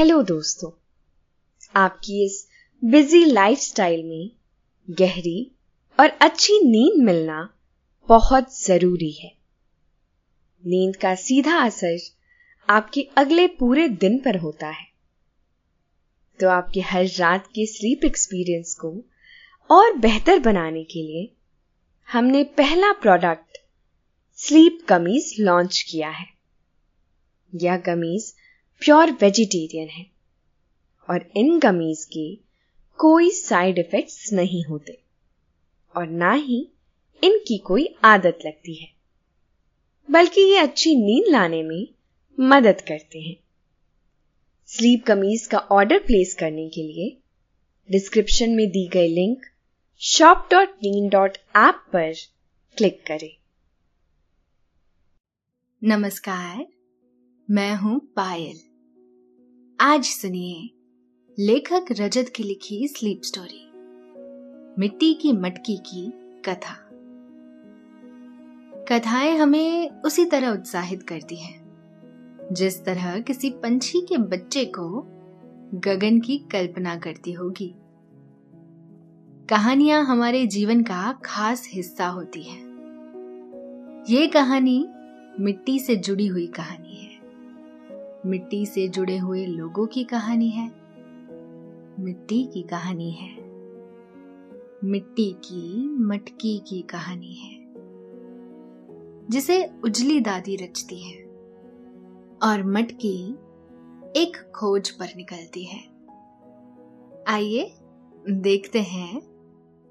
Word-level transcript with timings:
Hello 0.00 0.22
दोस्तों, 0.22 0.70
आपकी 1.76 2.26
इस 2.26 2.48
बिज़ी 2.84 3.24
लाइफस्टाइल 3.24 4.04
में 4.04 4.30
गहरी 4.88 5.50
और 6.00 6.08
अच्छी 6.08 6.58
नींद 6.64 7.02
मिलना 7.04 7.54
बहुत 8.08 8.60
ज़रूरी 8.60 9.10
है। 9.10 9.32
नींद 10.64 10.96
का 10.96 11.14
सीधा 11.14 11.58
असर 11.58 11.98
आपके 12.68 13.02
अगले 13.16 13.46
पूरे 13.46 13.88
दिन 13.88 14.18
पर 14.18 14.36
होता 14.36 14.68
है। 14.68 14.86
तो 16.40 16.48
आपके 16.48 16.80
हर 16.80 17.06
रात 17.18 17.46
के 17.46 17.66
स्लीप 17.66 18.04
एक्सपीरियंस 18.04 18.74
को 18.74 19.04
और 19.70 19.92
बेहतर 19.92 20.38
बनाने 20.38 20.84
के 20.84 21.02
लिए 21.02 21.32
हमने 22.12 22.44
पहला 22.44 22.92
प्रोडक्ट 22.92 23.58
स्लीप 24.38 24.86
कमीज 24.88 25.34
लॉन्च 25.40 25.86
किया 25.90 26.10
है। 26.10 26.26
यह 27.54 27.76
कमीज 27.76 28.34
प्योर 28.80 29.10
वेजिटेरियन 29.10 29.88
है। 29.88 30.06
और 31.10 31.30
इन 31.36 31.60
कमीज 31.60 32.04
के 32.04 32.38
कोई 32.98 33.30
साइड 33.30 33.78
इफेक्ट्स 33.78 34.32
नहीं 34.32 34.64
होते। 34.64 35.00
और 35.96 36.06
ना 36.06 36.32
ही 36.32 36.68
इनकी 37.24 37.58
कोई 37.58 37.94
आदत 38.04 38.38
लगती 38.46 38.74
है। 38.74 38.88
बल्कि 40.10 40.40
ये 40.40 40.56
अच्छी 40.56 40.94
नींद 40.96 41.24
लाने 41.28 41.62
में 41.62 41.88
मदद 42.40 42.80
करते 42.80 43.20
हैं। 43.20 43.36
स्लीप 44.66 45.04
कमीज 45.06 45.46
का 45.46 45.58
ऑर्डर 45.58 45.98
प्लेस 45.98 46.34
करने 46.34 46.68
के 46.68 46.82
लिए 46.82 47.16
डिस्क्रिप्शन 47.90 48.50
में 48.50 48.70
दी 48.70 48.88
गई 48.88 49.08
लिंक 49.08 49.46
शॉप 49.98 50.48
डॉट 50.50 50.68
नीन 50.68 51.08
डॉट 51.08 51.38
ऐप 51.56 51.84
पर 51.92 52.12
क्लिक 52.76 53.06
करें। 53.06 53.36
नमस्कार, 55.84 56.66
मैं 57.50 57.74
हूँ 57.74 58.00
पायल। 58.16 58.69
आज 59.82 60.04
सुनिए 60.04 60.70
लेखक 61.38 61.84
रजत 61.92 62.32
की 62.36 62.42
लिखी 62.42 62.88
स्लीप 62.88 63.20
स्टोरी 63.24 63.70
मिट्टी 64.78 65.14
की 65.14 65.32
मटकी 65.32 65.76
की 65.76 66.12
कथा। 66.44 66.74
कथाएँ 68.84 69.36
हमें 69.36 69.90
उसी 69.90 70.24
तरह 70.24 70.48
उत्साहित 70.48 71.02
करती 71.02 71.36
हैं, 71.36 71.60
जिस 72.52 72.84
तरह 72.84 73.20
किसी 73.20 73.50
पंछी 73.50 74.00
के 74.00 74.16
बच्चे 74.16 74.64
को 74.64 75.02
गगन 75.74 76.20
की 76.20 76.38
कल्पना 76.38 76.96
करती 76.96 77.32
होगी। 77.32 77.74
कहानियाँ 79.50 80.04
हमारे 80.04 80.46
जीवन 80.46 80.82
का 80.82 81.20
खास 81.24 81.68
हिस्सा 81.72 82.06
होती 82.06 82.42
हैं। 82.42 82.62
ये 84.08 84.26
कहानी 84.26 84.88
मिट्टी 85.40 85.78
से 85.78 85.96
जुड़ी 85.96 86.26
हुई 86.26 86.46
कहानी। 86.46 86.89
मिट्टी 88.26 88.66
से 88.66 88.88
जुड़े 88.88 89.18
हुए 89.18 89.46
लोगों 89.46 89.86
की 89.86 90.04
कहानी 90.04 90.48
है। 90.48 90.68
मिट्टी 92.02 92.44
की 92.44 92.62
कहानी 92.62 93.10
है। 93.10 93.36
मिट्टी 94.84 95.32
की, 95.32 95.88
मटकी 95.88 96.58
की 96.58 96.82
कहानी 96.82 97.34
है। 97.34 97.60
जिसे 99.30 99.70
उजली 99.84 100.20
दादी 100.20 100.56
रचती 100.56 100.98
है। 100.98 101.22
और 102.42 102.62
मटकी 102.64 103.32
एक 104.20 104.52
खोज 104.56 104.90
पर 104.90 105.06
निकलती 105.16 105.64
है। 105.64 105.80
आइए 107.28 107.74
देखते 108.30 108.82
हैं, 108.82 109.22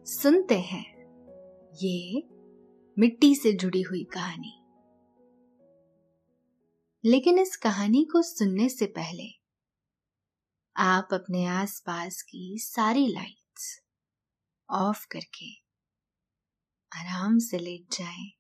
सुनते 0.05 0.59
हैं 0.59 0.99
ये 1.83 2.23
मिट्टी 2.99 3.35
से 3.35 3.53
जुड़ी 3.53 3.81
हुई 3.81 4.03
कहानी। 4.03 4.58
लेकिन 7.05 7.39
इस 7.39 7.55
कहानी 7.55 8.03
को 8.03 8.21
सुनने 8.21 8.69
से 8.69 8.85
पहले, 8.85 9.27
आप 10.77 11.09
अपने 11.13 11.45
आसपास 11.45 12.21
की 12.21 12.57
सारी 12.59 13.07
लाइट्स 13.07 13.81
ऑफ़ 14.69 15.05
करके 15.11 15.51
आराम 16.91 17.37
से 17.37 17.57
लेट 17.57 17.97
जाएँ। 17.97 18.31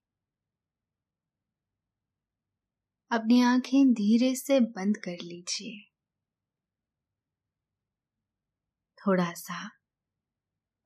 अपनी 3.11 3.41
आँखें 3.41 3.93
धीरे 3.93 4.35
से 4.35 4.59
बंद 4.59 4.97
कर 4.97 5.17
लीजिए। 5.23 5.89
थोड़ा 8.97 9.33
सा 9.33 9.69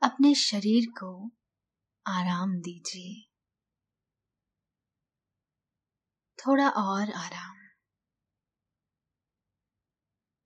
अपने 0.02 0.36
शरीर 0.36 0.86
को 0.86 1.31
आराम 2.08 2.56
दीजिए। 2.56 3.30
थोड़ा 6.40 6.69
और 6.69 7.12
आराम। 7.12 7.62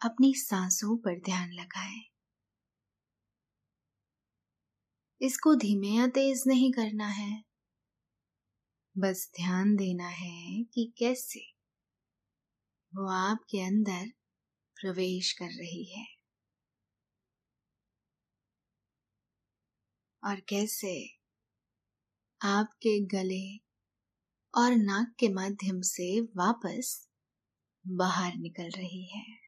अपनी 0.00 0.32
सांसों 0.34 0.96
पर 0.96 1.18
ध्यान 1.20 1.52
लगाएँ। 1.52 2.08
इसको 5.20 5.54
धीमे 5.54 5.88
या 5.88 6.06
तेज 6.06 6.42
नहीं 6.46 6.72
करना 6.72 7.06
है। 7.06 7.42
बस 8.96 9.30
ध्यान 9.36 9.74
देना 9.76 10.08
है 10.08 10.62
कि 10.64 10.92
कैसे 10.98 11.40
वो 12.92 13.06
आपके 13.10 13.60
अंदर 13.60 14.06
प्रवेश 14.76 15.32
कर 15.32 15.50
रही 15.58 15.84
है। 15.84 16.06
और 20.22 20.40
कैसे 20.48 20.94
आपके 22.40 22.98
गले 23.06 23.42
और 24.54 24.74
नाक 24.76 25.14
के 25.18 25.28
माध्यम 25.28 25.80
से 25.80 26.20
वापस 26.36 27.08
बाहर 27.84 28.36
निकल 28.36 28.70
रही 28.76 29.04
है। 29.06 29.47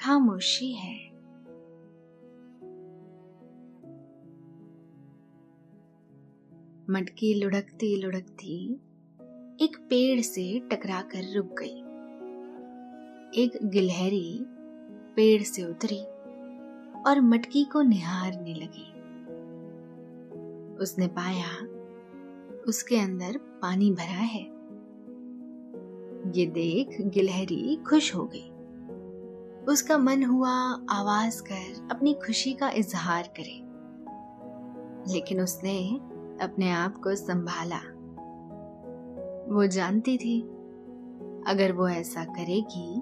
खामोशी 0.00 0.72
है। 0.72 1.10
मटकी 6.90 7.34
लुढ़कती 7.34 7.96
लुढ़कती 7.96 8.74
एक 9.64 9.76
पेड़ 9.90 10.20
से 10.20 10.60
टकराकर 10.60 11.36
रुक 11.36 11.46
गई। 11.58 11.78
एक 13.42 13.58
गिलहरी 13.64 14.38
पेड़ 15.16 15.42
से 15.42 15.64
उतरी 15.64 16.00
और 17.02 17.20
मटकी 17.20 17.64
को 17.64 17.82
निहारने 17.82 18.54
लगी। 18.54 18.92
उसने 20.76 21.06
पाया, 21.06 21.66
उसके 22.68 22.96
अंदर 22.96 23.38
पानी 23.38 23.90
भरा 23.90 24.22
है। 24.26 24.44
ये 26.36 26.46
देख 26.46 27.00
गिलहरी 27.00 27.76
खुश 27.76 28.14
हो 28.14 28.24
गई। 28.24 28.49
उसका 29.68 29.98
मन 29.98 30.24
हुआ 30.24 30.50
आवाज़ 30.90 31.42
कर 31.42 31.88
अपनी 31.90 32.14
खुशी 32.14 32.52
का 32.52 32.70
इजहार 32.70 33.22
करे। 33.22 33.70
लेकिन 35.12 35.40
उसने 35.40 35.88
अपने 36.44 36.70
आप 36.70 36.96
को 36.96 37.14
संभाला। 37.14 37.80
वो 39.54 39.66
जानती 39.66 40.18
थी, 40.18 40.40
अगर 41.46 41.72
वो 41.72 41.88
ऐसा 41.88 42.24
करेगी 42.24 43.00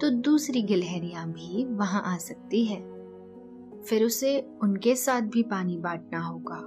तो 0.00 0.10
दूसरी 0.10 0.62
गिलहरियाँ 0.62 1.32
भी 1.32 1.64
वहाँ 1.64 2.02
आ 2.06 2.16
सकती 2.16 2.64
है। 2.64 2.80
फिर 3.82 4.04
उसे 4.04 4.50
उनके 4.62 4.94
साथ 4.94 5.20
भी 5.20 5.42
पानी 5.42 5.76
बांटना 5.78 6.20
होगा। 6.20 6.60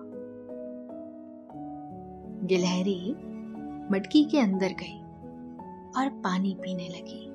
गिलहरी 2.47 3.11
मटकी 3.91 4.23
के 4.23 4.39
अंदर 4.39 4.67
गई 4.67 5.01
और 5.97 6.09
पानी 6.09 6.57
पीने 6.61 6.89
लगी। 6.89 7.32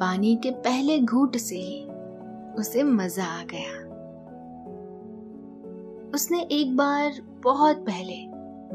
पानी 0.00 0.36
के 0.36 0.50
पहले 0.50 1.00
घूट 1.00 1.36
से 1.36 1.56
ही 1.56 1.84
उसे 2.58 2.82
मज़ा 2.82 3.24
आ 3.24 3.44
गया। 3.44 3.86
उसने 6.14 6.40
एक 6.52 6.76
बार 6.76 7.12
बहुत 7.44 7.76
पहले 7.76 8.26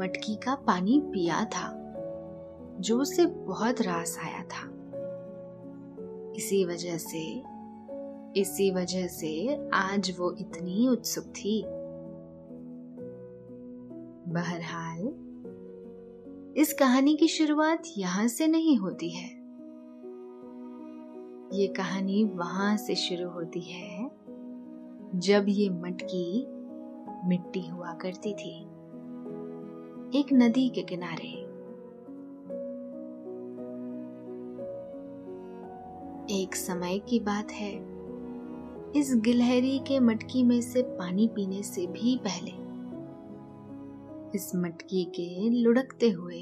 मटकी 0.02 0.36
का 0.36 0.56
पानी 0.56 1.02
पिया 1.06 1.46
था, 1.46 1.74
जो 2.80 3.00
उसे 3.00 3.26
बहुत 3.26 3.82
रास 3.82 4.20
आया 4.24 4.44
था। 4.44 4.68
इसी 6.38 6.66
वजह 6.66 6.98
से, 6.98 7.44
इसी 8.42 8.72
वजह 8.72 9.08
से 9.08 9.66
आज 9.74 10.16
वो 10.20 10.36
इतनी 10.40 10.88
उत्सुक 10.88 11.24
थी। 11.24 11.64
बहरहाल, 14.34 15.00
इस 16.58 16.74
कहानी 16.74 17.16
की 17.16 17.28
शुरुआत 17.28 17.84
यहाँ 17.98 18.28
से 18.28 18.48
नहीं 18.48 18.78
होती 18.78 19.10
है। 19.10 19.41
ये 21.54 21.68
कहानी 21.68 22.24
वहाँ 22.24 22.76
से 22.78 22.96
शुरू 22.96 23.30
होती 23.30 23.60
है, 23.60 24.10
जब 25.16 25.46
ये 25.50 25.70
मटकी 25.70 26.46
मिट्टी 27.30 27.68
हुआ 27.68 27.94
करती 27.94 28.34
थी, 28.34 28.54
एक 30.20 30.28
नदी 30.34 30.68
के 30.70 30.82
किनारे। 30.82 31.32
एक 36.36 36.56
समय 36.56 37.00
की 37.00 37.20
बात 37.20 37.52
है, 37.52 37.74
इस 38.96 39.14
गिलहरी 39.16 39.78
के 39.80 40.00
मटकी 40.00 40.44
में 40.44 40.62
से 40.62 40.82
पानी 40.82 41.28
पीने 41.28 41.62
से 41.64 41.86
भी 41.88 42.16
पहले, 42.18 42.52
इस 44.36 44.52
मटकी 44.56 45.04
के 45.16 45.50
लुढ़कते 45.50 46.10
हुए, 46.10 46.42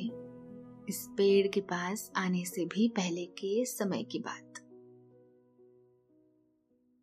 इस 0.90 1.08
पेड़ 1.18 1.48
के 1.48 1.62
पास 1.62 2.12
आने 2.18 2.44
से 2.46 2.66
भी 2.66 2.88
पहले 2.88 3.26
के 3.26 3.66
समय 3.66 4.04
की 4.04 4.20
बात। 4.20 4.49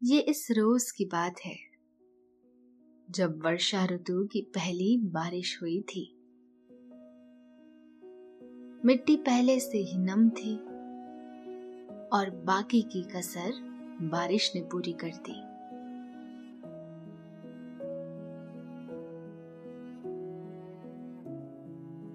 ये 0.04 0.20
इस 0.20 0.50
रोज 0.50 0.90
की 0.90 1.04
बात 1.04 1.34
है। 1.44 1.56
जब 3.10 3.43
वर्षा 3.44 3.84
ऋतु 3.84 4.26
की 4.26 4.40
पहली 4.40 4.98
बारिश 4.98 5.58
हुई 5.62 5.81
थी। 5.81 6.16
मिट्टी 8.84 9.16
पहले 9.16 9.60
से 9.60 9.78
ही 9.78 9.98
नम 9.98 10.31
थी 10.31 10.56
और 12.08 12.31
बाकी 12.31 12.82
की 12.82 13.02
कसर 13.02 13.52
बारिश 14.02 14.52
ने 14.54 14.62
पूरी 14.62 14.93
कर 15.04 15.08
दी। 15.08 15.40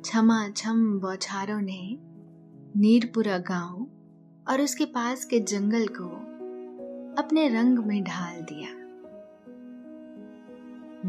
छमा 0.10 0.50
छम 0.50 1.00
बौछारों 1.00 1.62
ने 1.62 1.98
नीरपुरा 2.80 3.38
गाँव 3.38 3.88
और 4.50 4.62
उसके 4.62 4.86
पास 4.86 5.25
के 5.25 5.39
जंगल 5.39 5.88
को 5.88 6.20
अपने 7.18 7.48
रंग 7.48 7.80
में 7.80 8.04
ढाल 8.04 8.42
दिया। 8.42 8.69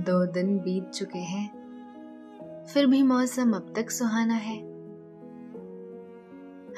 दो 0.03 0.27
दिन 0.27 0.59
बीत 0.59 0.91
चुके 0.91 1.19
हैं, 1.19 2.67
फिर 2.67 2.87
भी 2.87 3.03
मौसम 3.03 3.53
अब 3.53 3.73
तक 3.77 3.91
सुहाना 3.91 4.35
है। 4.35 4.57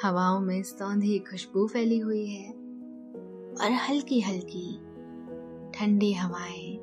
हवाओं 0.04 0.40
में 0.40 0.62
सौंधी 0.62 1.18
खुशबू 1.18 1.66
फैली 1.66 1.98
हुई 1.98 2.26
है 2.26 2.50
और 3.54 3.72
हल्की 3.72 4.20
हल्की 4.20 4.76
ठंडी 5.74 6.12
हवाएँ 6.12 6.78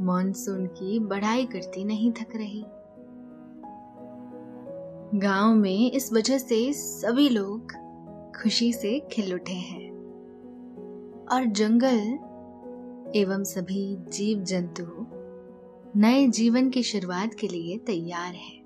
मॉनसून 0.00 0.66
की 0.66 0.98
बढ़ाई 0.98 1.46
करती 1.46 1.84
नहीं 1.84 2.12
थक 2.12 2.36
रही। 2.36 2.64
गाँव 5.18 5.54
में 5.54 5.92
इस 5.92 6.12
वजह 6.12 6.38
से 6.38 6.72
सभी 6.72 7.28
लोग 7.28 7.72
खुशी 8.42 8.72
से 8.72 9.00
खिल 9.12 9.34
उठे 9.34 9.52
हैं। 9.52 9.89
और 11.32 11.44
जंगल 11.44 11.98
एवं 13.16 13.44
सभी 13.44 13.96
जीव 14.12 14.42
जंतु 14.44 15.06
नए 15.96 16.26
जीवन 16.28 16.70
की 16.70 16.82
शुरुआत 16.82 17.34
के 17.34 17.48
लिए 17.48 17.76
तैयार 17.78 18.34
है। 18.34 18.60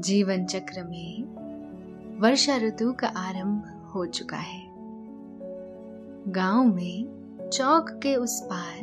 जीवन 0.00 0.44
चक्र 0.44 0.84
में 0.84 1.22
वर्षा 2.20 2.56
ऋतु 2.56 2.92
का 2.92 3.06
आरंभ 3.06 3.90
हो 3.94 4.06
चुका 4.06 4.36
है। 4.36 4.62
गाँव 6.28 6.74
में 6.74 7.48
चौक 7.52 7.90
के 7.90 8.16
उस 8.16 8.40
पार 8.40 8.78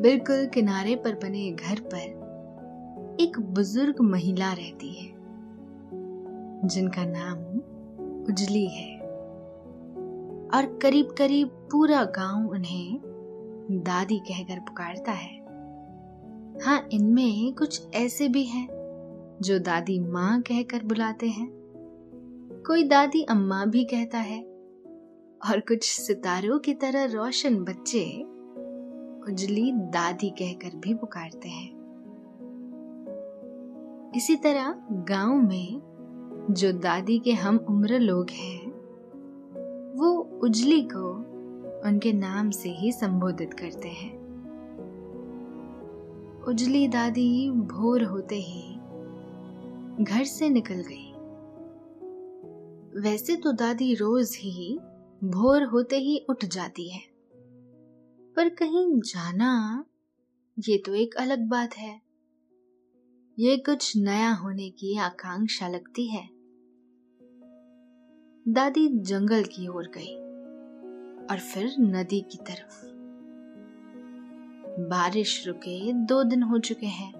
बिल्कुल 0.00 0.46
किनारे 0.46 0.96
पर 0.96 1.14
बने 1.14 1.50
घर 1.52 1.80
पर 1.80 3.16
एक 3.20 3.40
बुज़ुर्ग 3.40 4.00
महिला 4.00 4.52
रहती 4.52 4.92
है, 4.94 5.12
जिनका 6.64 7.04
नाम 7.04 7.38
उजली 8.24 8.66
है। 8.66 8.89
और 10.54 10.78
करीब 10.82 11.14
करीब 11.18 11.48
पूरा 11.48 12.04
गाँव 12.04 12.48
उन्हें 12.48 13.00
दादी 13.70 14.18
कहकर 14.18 14.58
पुकारता 14.58 15.12
है। 15.12 15.38
हाँ 16.62 16.88
इनमें 16.92 17.54
कुछ 17.54 17.94
ऐसे 17.94 18.28
भी 18.28 18.42
हैं, 18.44 18.66
जो 19.42 19.58
दादी 19.58 20.00
माँ 20.00 20.40
कहकर 20.42 20.84
बुलाते 20.84 21.28
हैं। 21.28 21.48
कोई 22.66 22.82
दादी 22.84 23.22
अम्मा 23.22 23.64
भी 23.64 23.84
कहता 23.84 24.18
है, 24.18 24.42
और 25.50 25.60
कुछ 25.60 25.84
सितारों 25.84 26.58
की 26.58 26.74
तरह 26.74 27.04
रोशन 27.04 27.56
बच्चे 27.64 28.04
उजली 29.32 29.72
दादी 29.72 30.30
कहकर 30.30 30.76
भी 30.76 30.94
पुकारते 30.94 31.48
हैं। 31.48 31.80
इसी 34.16 34.36
तरह 34.36 34.74
गाँव 34.90 35.34
में 35.34 36.46
जो 36.50 36.72
दादी 36.72 37.18
के 37.18 37.32
हम 37.32 37.56
उम्र 37.68 37.98
लोग 37.98 38.30
हैं 38.30 38.69
वो 40.00 40.10
उजली 40.42 40.80
को 40.92 41.10
उनके 41.88 42.12
नाम 42.12 42.50
से 42.50 42.70
ही 42.70 42.92
संबोधित 42.92 43.54
करते 43.54 43.88
हैं। 43.88 44.12
उजली 46.48 46.86
दादी 46.88 47.50
भोर 47.50 48.04
होते 48.04 48.36
ही 48.36 48.62
घर 50.04 50.24
से 50.24 50.48
निकल 50.48 50.82
गई। 50.88 51.06
वैसे 53.02 53.36
तो 53.36 53.52
दादी 53.52 53.94
रोज 53.94 54.36
ही 54.36 54.78
भोर 55.24 55.62
होते 55.62 55.98
ही 55.98 56.18
उठ 56.30 56.44
जाती 56.44 56.88
है, 56.88 57.00
पर 58.36 58.48
कहीं 58.48 59.00
जाना 59.02 59.52
ये 60.58 60.76
तो 60.78 60.94
एक 60.94 61.14
अलग 61.16 61.48
बात 61.48 61.76
है। 61.76 62.00
ये 63.38 63.56
कुछ 63.56 63.96
नया 63.96 64.32
होने 64.32 64.70
की 64.70 64.96
आकांक्षा 64.98 65.68
लगती 65.68 66.06
है। 66.06 66.28
दादी 68.50 68.88
जंगल 68.88 69.42
की 69.42 69.68
ओर 69.68 69.90
गई 69.94 70.16
और 71.26 71.38
फिर 71.38 71.74
नदी 71.80 72.20
की 72.20 72.38
तरफ़। 72.38 72.86
बारिश 74.80 75.48
रुके 75.48 75.92
दो 75.92 76.22
दिन 76.22 76.42
हो 76.42 76.58
चुके 76.58 76.86
हैं। 76.86 77.12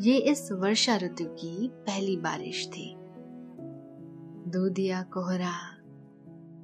ये 0.00 0.16
इस 0.16 0.52
वर्षा 0.52 0.96
ऋतु 0.96 1.24
की 1.24 1.68
पहली 1.68 2.16
बारिश 2.16 2.68
थी। 2.68 2.94
दूधिया 4.50 5.02
कोहरा 5.02 5.52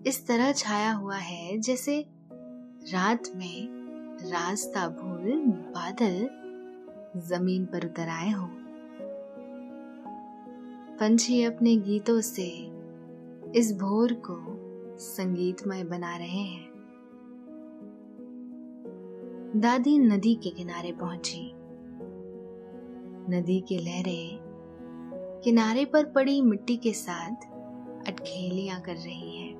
इस 0.06 0.26
तरह 0.26 0.52
छाया 0.52 0.92
हुआ 0.92 1.16
है 1.16 1.58
जैसे 1.58 2.06
रात 2.92 3.22
में 3.36 3.68
रास्ता 4.32 4.88
भूल 4.88 5.40
बादल 5.46 6.30
ज़मीन 7.20 7.66
पर 7.66 7.86
उतर 7.86 8.08
आए 8.08 8.30
हो। 8.30 8.48
पंछी 10.96 11.44
अपने 11.44 11.76
गीतों 11.76 12.20
से 12.20 12.67
इस 13.56 13.72
भोर 13.72 14.12
को 14.12 14.34
संगीतमय 14.98 15.84
बना 15.84 16.16
रहे 16.16 16.26
हैं। 16.26 16.66
दादी 19.56 19.98
नदी 19.98 20.34
के 20.34 20.50
किनारे 20.50 20.92
पहुँची। 20.92 21.52
नदी 23.30 23.60
की 23.60 23.78
लहरें 23.78 24.38
किनारे 25.44 25.84
पर 25.84 26.04
पड़ी 26.04 26.40
मिट्टी 26.42 26.76
के 26.76 26.92
साथ 26.92 27.46
अटखेलियाँ 28.08 28.80
कर 28.80 28.96
रही 28.96 29.36
हैं। 29.36 29.54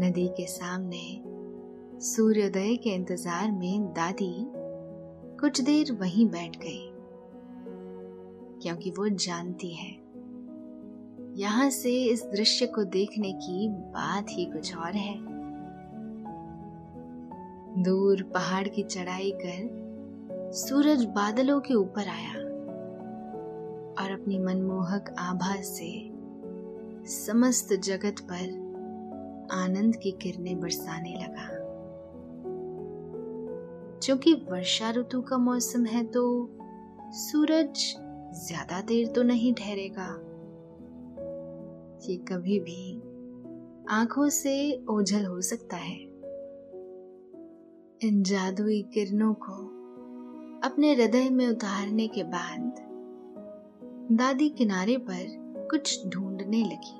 नदी 0.00 0.28
के 0.28 0.46
सामने 0.46 1.04
सूर्योदय 2.00 2.76
के 2.76 2.90
इंतज़ार 2.90 3.50
में 3.50 3.92
दादी 3.92 4.34
कुछ 5.40 5.60
देर 5.60 5.92
वहीं 5.92 6.26
बैठ 6.26 6.56
गई, 6.56 6.88
क्योंकि 8.62 8.90
वो 8.90 9.08
जानती 9.08 9.74
है। 9.74 10.01
यहाँ 11.36 11.68
से 11.70 11.90
इस 12.04 12.22
दृश्य 12.24 12.66
को 12.66 12.82
देखने 12.84 13.32
की 13.32 13.68
बात 13.68 14.26
ही 14.30 14.44
कुछ 14.44 14.76
और 14.76 14.92
है। 14.92 15.14
दूर 17.82 18.22
पहाड़ 18.34 18.66
की 18.68 18.82
चढ़ाई 18.82 19.30
कर 19.36 20.50
सूरज 20.52 21.04
बादलों 21.04 21.60
के 21.60 21.74
ऊपर 21.74 22.08
आया 22.08 22.32
और 23.94 24.10
अपनी 24.10 24.38
मनमोहक 24.38 25.14
आभा 25.18 25.54
से 25.62 25.90
समस्त 27.06 27.72
जगत 27.74 28.20
पर 28.22 28.60
आनंद 29.54 29.96
की 29.96 30.10
किरणें 30.12 30.60
बरसाने 30.60 31.14
लगा। 31.14 31.48
क्योंकि 33.98 34.34
वर्षा 34.50 34.90
ऋतु 34.90 35.20
का 35.20 35.38
मौसम 35.38 35.84
है 35.86 36.04
तो 36.04 36.24
सूरज 37.12 37.94
ज़्यादा 38.46 38.80
देर 38.80 39.06
तो 39.06 39.22
नहीं 39.22 39.54
ठहरेगा। 39.54 40.08
ये 42.08 42.16
कभी 42.16 42.60
भी 42.60 42.96
आँखों 43.90 44.28
से 44.28 44.84
ओझल 44.90 45.24
हो 45.24 45.40
सकता 45.40 45.76
है। 45.76 45.98
इन 48.02 48.22
जादुई 48.22 48.82
किरणों 48.82 49.34
को 49.34 49.52
अपने 50.68 50.94
हृदय 50.94 51.30
में 51.30 51.48
उतारने 51.48 52.08
के 52.08 52.22
बाद 52.22 52.74
दादी 54.12 54.48
किनारे 54.48 54.96
पर 54.96 55.26
कुछ 55.70 56.08
ढूँढने 56.08 56.62
लगी। 56.64 56.98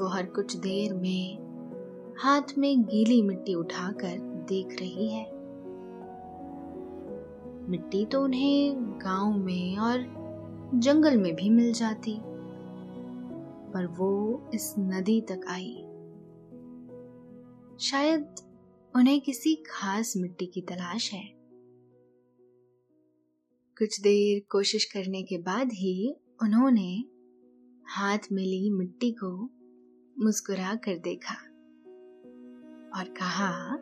वो 0.00 0.08
हर 0.08 0.26
कुछ 0.26 0.56
देर 0.56 0.94
में 0.94 1.38
हाथ 2.18 2.58
में 2.58 2.82
गीली 2.82 3.22
मिट्टी 3.22 3.54
उठाकर 3.54 4.18
देख 4.48 4.76
रही 4.80 5.08
है। 5.08 5.24
मिट्टी 7.70 8.06
तो 8.06 8.22
उन्हें 8.22 8.76
गाँव 8.78 9.32
में 9.38 9.76
और 9.76 10.26
जंगल 10.74 11.16
में 11.16 11.34
भी 11.34 11.50
मिल 11.50 11.72
जाती। 11.72 12.20
पर 13.76 13.86
वो 13.86 14.50
इस 14.54 14.74
नदी 14.78 15.20
तक 15.20 15.40
आई। 15.48 15.74
शायद 17.80 18.34
उन्हें 18.96 19.20
किसी 19.20 19.54
खास 19.54 20.14
मिट्टी 20.16 20.46
की 20.46 20.60
तलाश 20.60 21.12
है। 21.12 21.32
कुछ 23.78 24.00
देर 24.00 24.42
कोशिश 24.50 24.84
करने 24.84 25.22
के 25.22 25.38
बाद 25.38 25.72
ही 25.72 26.16
उन्होंने 26.42 27.04
हाथ 27.88 28.18
में 28.32 28.42
ली 28.42 28.70
मिट्टी 28.70 29.10
को 29.10 29.50
मुस्कुरा 30.24 30.74
कर 30.74 30.98
देखा 30.98 31.34
और 32.98 33.04
कहा, 33.08 33.76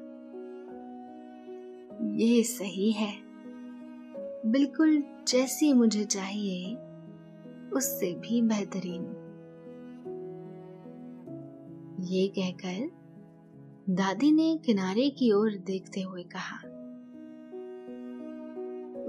ये 2.17 2.43
सही 2.43 2.93
है। 2.93 3.23
बिल्कुल 4.47 5.03
जैसी 5.29 5.73
मुझे 5.73 6.05
चाहिए, 6.05 6.75
उससे 7.71 8.15
भी 8.15 8.43
बेहतरीन। 8.43 9.14
ये 12.05 12.29
कहकर 12.29 12.91
दादी 13.91 14.33
ने 14.33 14.57
किनारे 14.57 15.11
की 15.11 15.33
ओर 15.33 15.55
देखते 15.57 16.01
हुए 16.01 16.23
कहा, 16.23 16.57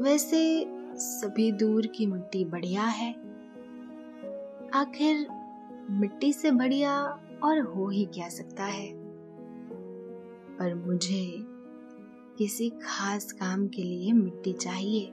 वैसे 0.03 0.65
सभी 0.95 1.51
दूर 1.51 1.87
की 1.87 2.05
मिट्टी 2.05 2.45
बढ़िया 2.45 2.83
है। 2.83 3.11
आखिर 4.73 5.27
मिट्टी 5.91 6.33
से 6.33 6.51
बढ़िया 6.51 7.01
और 7.43 7.59
हो 7.59 7.89
ही 7.89 8.05
क्या 8.05 8.29
सकता 8.29 8.63
है? 8.63 8.91
पर 10.57 10.75
मुझे 10.75 11.37
किसी 12.37 12.69
खास 12.69 13.31
काम 13.31 13.67
के 13.67 13.83
लिए 13.83 14.11
मिट्टी 14.11 14.53
चाहिए। 14.53 15.05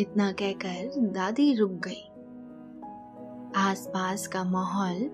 इतना 0.00 0.32
कहकर 0.32 1.00
दादी 1.00 1.54
रुक 1.54 1.70
गई। 1.70 2.10
आसपास 3.66 4.26
का 4.26 4.44
माहौल 4.44 5.08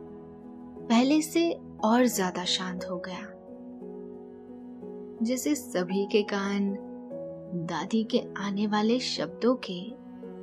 पहले 0.89 1.21
से 1.23 1.51
और 1.85 2.07
ज़्यादा 2.07 2.45
शांत 2.45 2.85
हो 2.85 2.97
गया। 2.99 3.29
जैसे 5.27 5.55
सभी 5.55 6.05
के 6.07 6.23
कान 6.23 6.73
दादी 7.67 8.03
के 8.05 8.19
आने 8.39 8.67
वाले 8.67 8.99
शब्दों 9.01 9.55
के 9.55 9.79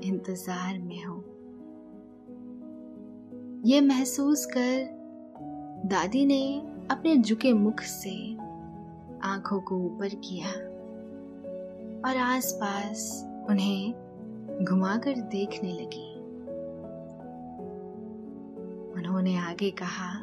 इंतज़ार 0.07 0.79
में 0.79 1.03
हो। 1.03 1.15
ये 3.65 3.81
महसूस 3.81 4.45
कर 4.45 4.87
दादी 5.85 6.25
ने 6.25 6.43
अपने 6.91 7.15
झुके 7.17 7.53
मुख 7.53 7.81
से 7.81 8.15
आँखों 9.23 9.59
को 9.61 9.77
ऊपर 9.77 10.15
किया 10.25 10.49
और 12.09 12.17
आसपास 12.17 13.09
उन्हें 13.49 14.63
घुमाकर 14.63 15.21
देखने 15.31 15.73
लगी। 15.73 16.18
उन्होंने 18.99 19.37
आगे 19.37 19.71
कहा, 19.71 20.19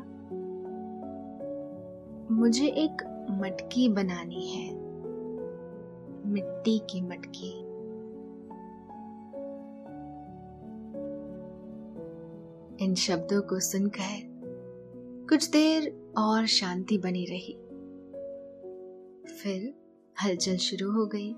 मुझे 2.34 2.66
एक 2.66 3.26
मटकी 3.30 3.88
बनानी 3.88 4.48
है, 4.48 4.74
मिट्टी 6.26 6.78
की 6.78 7.00
मटकी। 7.00 7.60
इन 12.84 12.94
शब्दों 12.94 13.42
को 13.42 13.60
सुनकर 13.60 14.36
कुछ 15.28 15.50
देर 15.50 16.12
और 16.18 16.46
शांति 16.46 16.98
बनी 16.98 17.24
रही। 17.24 17.52
फिर 19.34 19.74
हलचल 20.24 20.56
शुरू 20.56 20.92
हो 20.92 21.06
गई। 21.06 21.34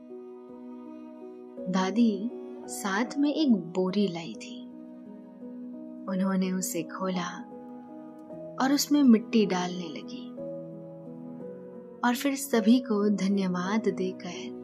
दादी 1.72 2.30
साथ 2.66 3.18
में 3.18 3.34
एक 3.34 3.52
बोरी 3.52 4.08
लाई 4.08 4.34
थी। 4.34 4.57
उन्होंने 6.08 6.52
उसे 6.52 6.82
खोला 6.82 7.28
और 8.60 8.72
उसमें 8.72 9.02
मिट्टी 9.02 9.46
डालने 9.46 9.88
लगी 9.88 10.28
और 12.04 12.14
फिर 12.14 12.34
सभी 12.34 12.78
को 12.80 13.08
धन्यवाद 13.08 13.88
देकर 13.88 14.58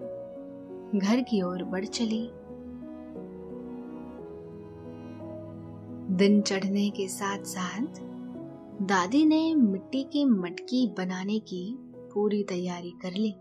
घर 0.99 1.21
की 1.21 1.43
ओर 1.43 1.65
बढ़ 1.65 1.85
चली। 1.85 2.31
दिन 6.17 6.43
चढ़ने 6.43 6.91
के 6.91 7.09
साथ 7.09 7.45
साथ 7.45 8.01
दादी 8.83 9.25
ने 9.25 9.55
मिट्टी 9.55 10.03
की 10.05 10.25
मटकी 10.25 10.95
बनाने 10.99 11.39
की 11.39 11.77
पूरी 11.81 12.45
तैयारी 12.45 12.91
कर 12.91 13.13
ली। 13.13 13.33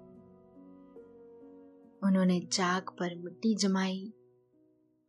उन्होंने 2.04 2.40
चाक 2.40 2.90
पर 2.90 3.16
मिट्टी 3.16 3.56
जमाई 3.56 4.14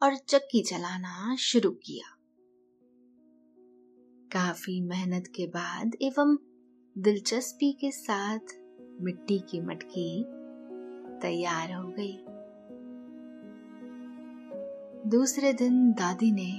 और 0.02 0.14
चक्की 0.16 0.62
चलाना 0.62 1.36
शुरू 1.36 1.70
किया। 1.70 2.13
काफ़ी 4.34 4.80
मेहनत 4.80 5.26
के 5.26 5.46
बाद 5.46 5.92
एवं 6.02 6.34
दिलचस्पी 6.96 7.70
के 7.72 7.90
साथ 7.90 8.54
मिट्टी 9.00 9.38
की 9.40 9.60
मटकी 9.60 10.24
तैयार 11.20 11.72
हो 11.72 11.88
गई। 11.98 12.16
दूसरे 15.10 15.52
दिन 15.52 15.92
दादी 15.92 16.30
ने 16.32 16.50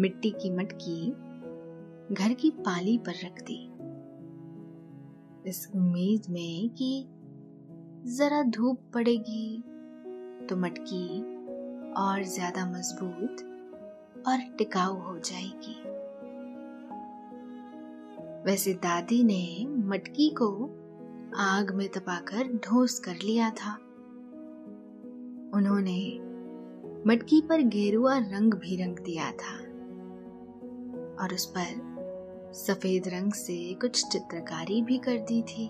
मिट्टी 0.00 0.30
की 0.30 0.50
मटकी 0.50 1.10
घर 2.14 2.34
की 2.34 2.50
पाली 2.58 2.96
पर 2.98 3.14
रख 3.24 3.42
दी। 3.42 3.60
इस 5.50 5.66
उम्मीद 5.74 6.26
में 6.30 6.68
कि 6.70 6.92
जरा 8.16 8.42
धूप 8.50 8.90
पड़ेगी 8.94 9.62
तो 10.48 10.56
मटकी 10.56 11.06
और 12.02 12.22
ज़्यादा 12.24 12.66
मज़बूत 12.66 13.46
और 14.28 14.42
टिकाऊ 14.58 15.00
हो 15.00 15.18
जाएगी। 15.18 15.79
वैसे 18.46 18.72
दादी 18.72 19.24
ने 19.24 19.66
मटकी 19.68 20.28
को 20.28 20.64
आग 21.36 21.74
में 21.74 21.88
तपाकर 21.88 22.52
ढोस 22.52 22.98
कर 22.98 23.14
लिया 23.24 23.50
था। 23.50 23.74
उन्होंने 25.54 26.18
मटकी 27.06 27.40
पर 27.40 27.62
गेरुआ 27.62 28.18
रंग 28.18 28.54
भी 28.54 28.82
रंग 28.82 28.98
दिया 28.98 29.30
था 29.30 29.58
और 31.22 31.34
उस 31.34 31.54
पर 31.56 31.90
सफ़ेद 32.54 33.08
रंग 33.08 33.32
से 33.32 33.74
कुछ 33.74 34.04
चित्रकारी 34.06 34.82
भी 34.82 34.98
कर 34.98 35.18
दी 35.18 35.42
थी। 35.42 35.68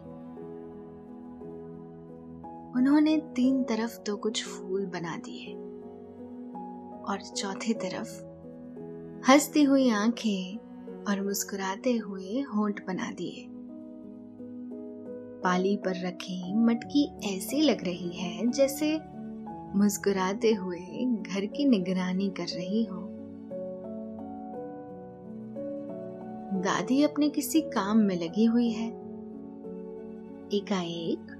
उन्होंने 2.76 3.16
तीन 3.18 3.62
तरफ़ 3.64 3.98
तो 3.98 4.16
कुछ 4.16 4.44
फूल 4.44 4.86
बना 4.86 5.16
दिए 5.16 5.54
और 7.04 7.22
चौथी 7.22 7.74
तरफ़ 7.74 8.22
हंसती 9.30 9.62
हुई 9.62 9.90
आँखें 9.90 10.69
और 11.08 11.20
मुस्कुराते 11.20 11.96
हुए 11.96 12.40
होंठ 12.40 12.86
बना 12.86 13.10
दिए। 13.10 13.46
पाली 15.44 15.76
पर 15.76 16.06
रखी 16.06 16.54
मटकी 16.54 17.36
ऐसी 17.36 17.62
लग 17.62 17.84
रही 17.84 18.08
है 18.08 18.50
जैसे 18.50 19.00
मुस्कुराते 19.78 20.52
हुए 20.52 21.04
घर 21.04 21.46
की 21.46 21.64
निगरानी 21.64 22.30
कर 22.30 22.46
रही 22.46 22.84
हो। 22.84 23.06
दादी 26.60 27.02
अपने 27.02 27.28
किसी 27.28 27.60
काम 27.60 27.98
में 27.98 28.16
लगी 28.20 28.44
हुई 28.44 28.70
है। 28.70 28.88
एकाएक 30.54 31.36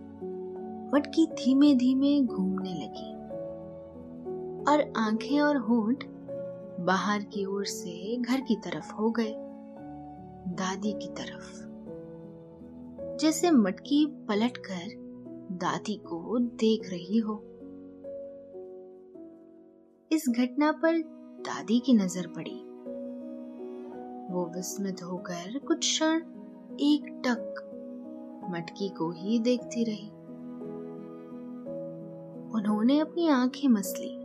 मटकी 0.94 1.26
धीमे 1.26 1.74
धीमे 1.74 2.20
घूमने 2.20 2.74
लगी 2.74 3.14
और 4.72 4.92
आँखें 4.96 5.40
और 5.40 5.56
होंठ 5.56 6.04
बाहर 6.80 7.22
की 7.22 7.44
ओर 7.44 7.64
से 7.64 8.16
घर 8.16 8.40
की 8.40 8.56
तरफ़ 8.56 8.92
हो 8.94 9.10
गए। 9.10 9.46
दादी 10.50 10.92
की 10.92 11.08
तरफ़। 11.08 11.70
जैसे 13.16 13.50
मटकी 13.50 14.06
पलटकर 14.06 15.10
दादी 15.52 15.94
को 15.94 16.38
देख 16.38 16.90
रही 16.90 17.18
हो। 17.18 17.34
इस 20.12 20.24
घटना 20.28 20.72
पर 20.72 20.98
दादी 21.40 21.80
की 21.80 21.92
नज़र 21.92 22.26
पड़ी। 22.26 22.64
वो 24.34 24.46
विस्मित 24.54 25.02
होकर 25.02 25.58
कुछ 25.58 25.78
क्षण 25.78 26.16
एक 26.80 27.22
टक 27.26 27.66
मटकी 28.50 28.88
को 28.88 29.10
ही 29.10 29.38
देखती 29.38 29.84
रही। 29.84 30.08
उन्होंने 32.58 32.98
अपनी 32.98 33.28
आँखें 33.28 33.68
मसली 33.68 34.16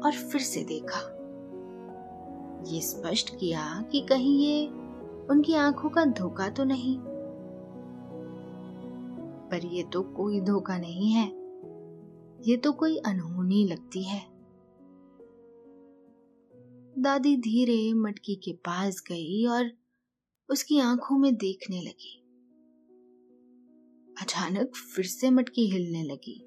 और 0.00 0.12
फिर 0.12 0.40
से 0.40 0.64
देखा। 0.64 1.16
ये 2.66 2.80
स्पष्ट 2.80 3.38
किया 3.38 3.84
कि 3.92 4.00
कहीं 4.00 4.40
ये 4.40 4.79
उनकी 5.30 5.54
आँखों 5.54 5.90
का 5.90 6.04
धोखा 6.04 6.48
तो 6.48 6.64
नहीं। 6.64 6.98
पर 9.48 9.66
ये 9.66 9.82
तो 9.82 10.02
कोई 10.02 10.40
धोखा 10.40 10.78
नहीं 10.78 11.12
है। 11.12 11.28
ये 12.50 12.56
तो 12.56 12.72
कोई 12.72 12.96
अनहोनी 12.96 13.64
लगती 13.66 14.02
है। 14.02 14.26
दादी 16.98 17.36
धीरे 17.36 17.92
मटकी 17.94 18.34
के 18.34 18.52
पास 18.52 19.02
गई 19.08 19.46
और 19.46 19.70
उसकी 20.50 20.78
आँखों 20.78 21.18
में 21.18 21.36
देखने 21.36 21.80
लगी। 21.80 22.16
अचानक 24.22 24.72
फिर 24.74 25.04
से 25.04 25.30
मटकी 25.30 25.66
हिलने 25.66 26.02
लगी। 26.02 26.46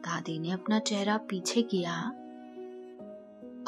दादी 0.00 0.38
ने 0.38 0.50
अपना 0.50 0.78
चेहरा 0.78 1.16
पीछे 1.16 1.62
किया 1.62 2.19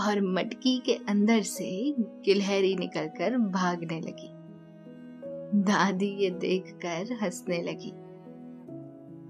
और 0.00 0.20
मटकी 0.20 0.78
के 0.78 0.94
अंदर 1.08 1.42
से 1.42 1.94
गिलहरी 1.98 2.74
निकलकर 2.76 3.36
भागने 3.38 4.00
लगी। 4.00 4.30
दादी 5.62 6.06
ये 6.06 6.30
देखकर 6.30 7.12
हंसने 7.22 7.62
लगी 7.62 7.90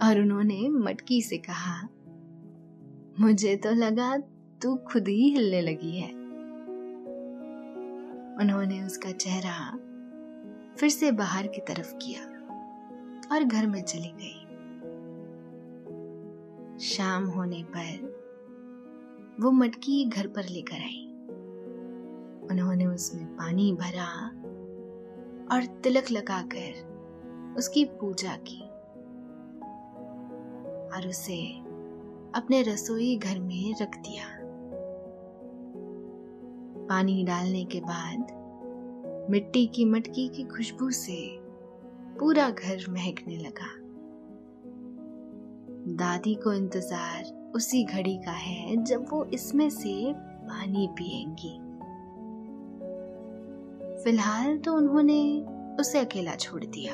और 0.07 0.21
उन्होंने 0.21 0.69
मटकी 0.69 1.21
से 1.23 1.37
कहा, 1.39 1.89
मुझे 3.21 3.57
तो 3.57 3.71
लगा 3.71 4.17
तू 4.63 4.75
खुद 4.77 5.09
ही 5.09 5.29
हिलने 5.31 5.61
लगी 5.61 5.99
है। 5.99 6.11
उन्होंने 8.41 8.83
उसका 8.83 9.11
चेहरा 9.11 9.79
फिर 10.77 10.89
से 10.89 11.13
बाहर 11.13 11.47
की 11.47 11.61
तरफ़ 11.61 11.95
किया 11.95 12.23
और 13.33 13.45
घर 13.45 13.67
में 13.67 13.83
चली 13.83 14.13
गई। 14.15 14.39
शाम 16.79 17.27
होने 17.27 17.63
पर 17.77 18.12
वो 19.41 19.51
मटकी 19.51 20.05
घर 20.05 20.27
पर 20.27 20.45
लेकर 20.45 20.77
आई। 20.77 21.07
उन्होंने 22.51 22.87
उसमें 22.87 23.27
पानी 23.27 23.73
भरा 23.73 24.07
और 25.55 25.65
तिलक 25.83 26.11
लगाकर 26.11 27.55
उसकी 27.59 27.85
पूजा 27.85 28.37
की 28.37 28.61
और 30.97 31.09
उसे 31.09 31.43
अपने 32.35 32.63
रसोई 32.63 33.17
घर 33.17 33.41
में 33.41 33.75
रख 33.83 33.97
दिया। 33.97 34.25
पानी 36.89 37.25
डालने 37.25 37.65
के 37.65 37.81
बाद 37.81 38.41
मिट्टी 39.31 39.67
की 39.67 39.85
मटकी 39.85 40.29
की 40.29 40.45
खुशबू 40.45 40.91
से 40.91 41.39
पूरा 42.19 42.51
घर 42.51 42.85
महकने 42.91 43.37
लगा। 43.37 43.71
दादी 45.97 46.35
को 46.35 46.53
इंतज़ार 46.53 47.42
उसी 47.55 47.85
घड़ी 47.85 48.17
का 48.17 48.31
है 48.31 48.85
जब 48.85 49.07
वो 49.11 49.25
इसमें 49.25 49.71
से 49.71 50.15
पानी 50.19 50.89
पिएँगी। 50.93 51.73
फ़िलहाल 54.05 54.59
तो 54.59 54.75
उन्होंने 54.75 55.47
उसे 55.81 55.99
अकेला 55.99 56.35
छोड़ 56.35 56.65
दिया। 56.65 56.93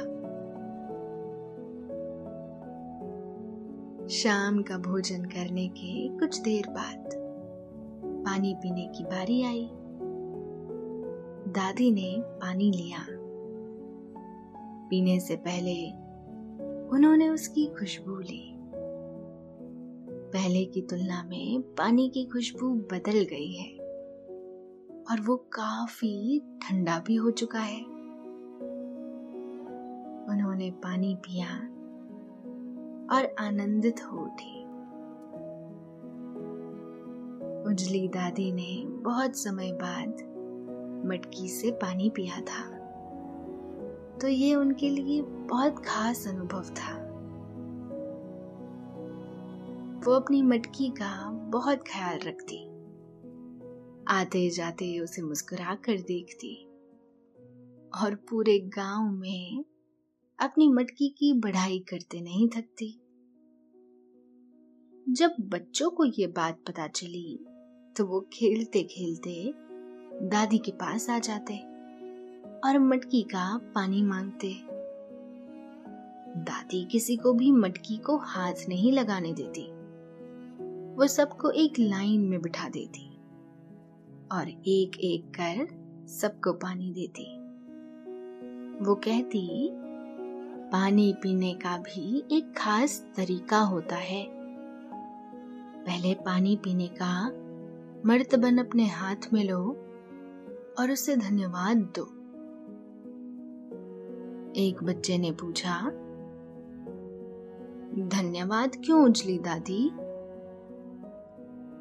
शाम 4.09 4.63
का 4.63 4.79
भोजन 4.79 5.25
करने 5.25 5.69
के 5.69 6.09
कुछ 6.09 6.41
देर 6.41 6.67
बाद 6.71 7.11
पानी 8.27 8.55
पीने 8.55 8.87
की 8.87 9.05
बारी 9.05 9.43
आई। 9.43 9.71
दादी 11.49 11.91
ने 11.91 12.17
पानी 12.19 12.71
लिया। 12.71 13.07
पीने 14.91 15.21
से 15.21 15.37
पहले 15.37 15.91
उन्होंने 16.89 17.29
उसकी 17.29 17.67
खुशबू 17.67 18.17
ली। 18.17 18.58
पहले 20.33 20.65
की 20.65 20.83
तुलना 20.83 21.23
में 21.23 21.63
पानी 21.63 22.09
की 22.09 22.25
खुशबू 22.25 22.69
बदल 22.69 23.27
गई 23.31 23.53
है। 23.53 23.79
और 25.11 25.21
वो 25.21 25.37
काफ़ी 25.37 26.41
ठंडा 26.41 26.99
भी 27.07 27.15
हो 27.15 27.31
चुका 27.31 27.59
है। 27.59 27.85
उन्होंने 30.29 30.71
पानी 30.71 31.15
पिया 31.15 31.47
और 33.17 33.35
आनंदित 33.39 33.97
हो 34.01 34.19
उठी। 34.19 34.65
उजली 37.71 38.09
दादी 38.09 38.53
ने 38.53 38.85
बहुत 38.87 39.37
समय 39.37 39.73
बाद 39.73 40.09
मटकी 41.07 41.49
से 41.49 41.71
पानी 41.71 42.11
पिया 42.11 42.41
था। 42.41 42.79
तो 44.19 44.29
ये 44.29 44.55
उनके 44.55 44.89
लिए 44.89 45.23
बहुत 45.23 45.79
खास 45.79 46.29
अनुभव 46.29 46.63
था। 46.63 47.08
वो 50.09 50.15
अपनी 50.15 50.43
मटकी 50.43 50.89
का 50.91 51.31
बहुत 51.31 51.83
ख्याल 51.89 52.19
रखती। 52.19 52.59
आते 54.09 54.51
जाते 54.51 54.99
उसे 55.01 55.23
मुस्कुरा 55.23 55.75
कर 55.75 56.01
देखती 56.01 56.55
और 58.01 58.15
पूरे 58.31 58.59
गाँव 58.59 59.11
में 59.11 59.65
अपनी 60.39 60.69
मटकी 60.69 61.09
की 61.09 61.33
बढ़ाई 61.33 61.79
करते 61.79 62.21
नहीं 62.21 62.49
थकती। 62.49 62.91
जब 65.07 65.37
बच्चों 65.41 65.91
को 65.91 66.05
ये 66.05 66.27
बात 66.27 66.65
पता 66.69 66.87
चली 66.87 67.39
तो 67.97 68.07
वो 68.07 68.21
खेलते 68.33 68.83
खेलते 68.83 69.53
दादी 70.29 70.59
के 70.59 70.73
पास 70.73 71.11
आ 71.11 71.19
जाते 71.19 71.59
और 72.61 72.79
मटकी 72.79 73.23
का 73.23 73.57
पानी 73.75 74.03
मांगते। 74.03 74.55
दादी 76.45 76.85
किसी 76.85 77.17
को 77.17 77.33
भी 77.33 77.53
मटकी 77.53 77.97
को 77.97 78.17
हाथ 78.17 78.69
नहीं 78.69 78.93
लगाने 78.93 79.33
देती। 79.33 79.78
वो 80.99 81.07
सबको 81.07 81.51
एक 81.51 81.73
लाइन 81.79 82.21
में 82.21 82.43
बिठा 82.43 82.69
देती 82.69 83.17
और 84.33 84.49
एक 84.49 84.99
एक 85.01 85.31
कर 85.41 85.67
सबको 86.09 86.53
पानी 86.53 86.93
देती। 86.93 87.37
वो 88.85 88.95
कहती, 88.95 89.71
पानी 90.73 91.13
पीने 91.13 91.55
का 91.55 91.79
भी 91.79 92.25
एक 92.33 92.55
खास 92.57 93.07
तरीका 93.17 93.59
होता 93.59 93.97
है। 93.97 94.27
पहले 95.85 96.15
पानी 96.15 96.57
पीने 96.57 96.87
का 96.87 97.29
मर्तबन 98.07 98.59
अपने 98.59 98.87
हाथ 98.87 99.33
में 99.33 99.45
लो 99.45 99.63
और 100.79 100.91
उसे 100.91 101.17
धन्यवाद 101.17 101.77
दो। 101.77 102.05
एक 104.61 104.83
बच्चे 104.83 105.19
ने 105.19 105.33
पूछा, 105.33 105.81
धन्यवाद 108.09 108.77
क्यों 108.85 109.05
उजली 109.05 109.39
दादी? 109.39 110.08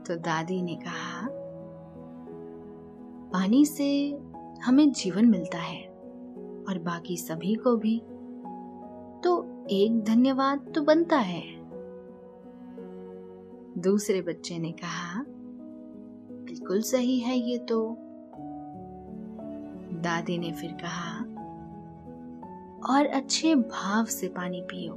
तो 0.08 0.16
दादी 0.16 0.62
ने 0.62 0.76
कहा, 0.76 1.28
पानी 3.34 3.66
से 3.66 4.20
हमें 4.64 4.92
जीवन 4.92 5.26
मिलता 5.26 5.58
है 5.58 5.84
और 6.70 6.80
बाकी 6.80 7.18
सभी 7.18 7.56
को 7.56 7.76
भी। 7.76 8.00
तो 9.24 9.66
एक 9.70 10.04
धन्यवाद 10.04 10.72
तो 10.76 10.82
बनता 10.82 11.18
है। 11.18 11.44
दूसरे 13.78 14.22
बच्चे 14.22 14.58
ने 14.58 14.72
कहा, 14.72 15.26
बिल्कुल 16.32 16.82
सही 16.82 17.20
है 17.20 17.38
ये 17.38 17.58
तो। 17.58 17.98
दादी 19.94 20.38
ने 20.38 20.52
फिर 20.52 20.72
कहा, 20.72 21.20
और 22.94 23.06
अच्छे 23.06 23.56
भाव 23.56 24.06
से 24.06 24.28
पानी 24.28 24.62
पियो। 24.62 24.94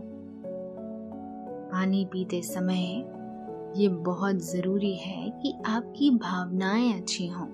पानी 1.72 2.04
पीते 2.04 2.42
समय 2.42 3.16
ये 3.76 3.88
बहुत 3.88 4.36
ज़रूरी 4.36 4.94
है 4.94 5.30
कि 5.30 5.58
आपकी 5.66 6.10
भावनाएँ 6.10 6.92
अच्छी 6.92 7.26
हों। 7.26 7.48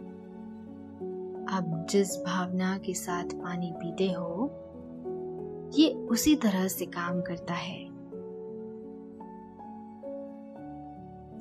आप 1.48 1.86
जिस 1.90 2.16
भावना 2.16 2.78
के 2.78 2.94
साथ 2.94 3.24
पानी 3.24 3.72
पीते 3.72 4.12
हो, 4.12 4.50
ये 5.74 5.94
उसी 5.94 6.36
तरह 6.36 6.68
से 6.68 6.86
काम 6.86 7.22
करता 7.22 7.54
है। 7.54 7.86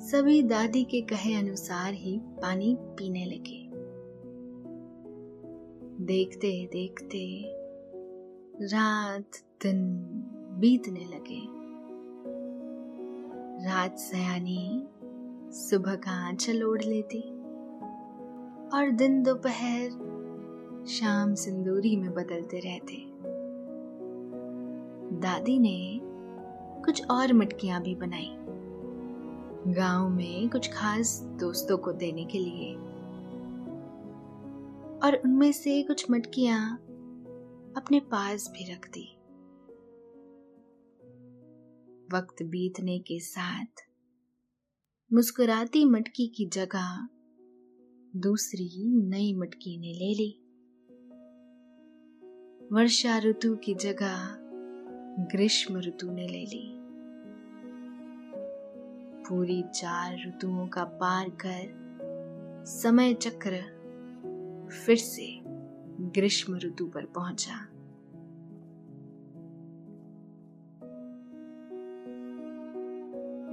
सभी 0.00 0.42
दादी 0.42 0.84
के 0.84 1.00
कहे 1.00 1.34
अनुसार 1.34 1.92
ही 1.92 2.18
पानी 2.18 2.76
पीने 2.80 3.24
लगे। 3.24 3.66
देखते 6.04 6.68
देखते 6.72 7.44
रात 8.66 9.38
दिन 9.62 9.88
बीतने 10.58 11.00
लगे। 11.00 11.55
रात 13.58 13.98
सयानी, 13.98 14.88
सुबह 15.50 15.94
का 15.94 16.28
आंचल 16.28 16.62
ओढ़ 16.62 16.82
लेती 16.82 17.20
और 18.68 18.90
दिन 18.90 19.22
दोपहर 19.22 19.88
शाम 20.88 21.34
सिंदूरी 21.34 21.96
में 21.96 22.14
बदलते 22.14 22.58
रहते। 22.58 22.96
दादी 25.20 25.58
ने 25.58 26.00
कुछ 26.84 27.06
और 27.10 27.32
मटकियाँ 27.32 27.82
भी 27.82 27.94
बनाई। 27.94 28.36
गाँव 29.74 30.08
में 30.08 30.48
कुछ 30.48 30.72
खास 30.72 31.20
दोस्तों 31.22 31.78
को 31.78 31.92
देने 31.92 32.24
के 32.24 32.38
लिए 32.38 32.74
और 35.06 35.20
उनमें 35.24 35.52
से 35.52 35.82
कुछ 35.82 36.10
मटकियाँ 36.10 36.76
अपने 37.76 38.00
पास 38.00 38.50
भी 38.50 38.72
रख 38.72 38.88
दी। 38.88 39.15
वक्त 42.12 42.42
बीतने 42.42 42.98
के 42.98 43.20
साथ 43.20 43.66
मुस्कुराती 45.12 45.84
मटकी 45.84 46.26
की 46.26 46.46
जगह 46.46 47.08
दूसरी 48.16 48.84
नई 49.08 49.34
मटकी 49.34 49.78
ने 49.78 49.92
ले 49.92 50.14
ली। 50.14 50.42
वर्षा 52.72 53.18
ऋतु 53.18 53.56
की 53.56 53.74
जगह 53.74 54.36
ग्रीष्म 55.36 55.80
ऋतु 55.80 56.10
ने 56.10 56.28
ले 56.28 56.44
ली। 56.44 56.72
पूरी 59.28 59.62
चार 59.62 60.28
ऋतुओं 60.28 60.68
का 60.68 60.84
पार 60.84 61.28
कर 61.28 61.86
समय 62.66 63.14
चक्र 63.14 63.62
फिर 64.86 64.96
से 64.96 65.40
ग्रीष्म 66.10 66.56
ऋतु 66.56 66.86
पर 66.86 67.06
पहुँचा। 67.06 67.75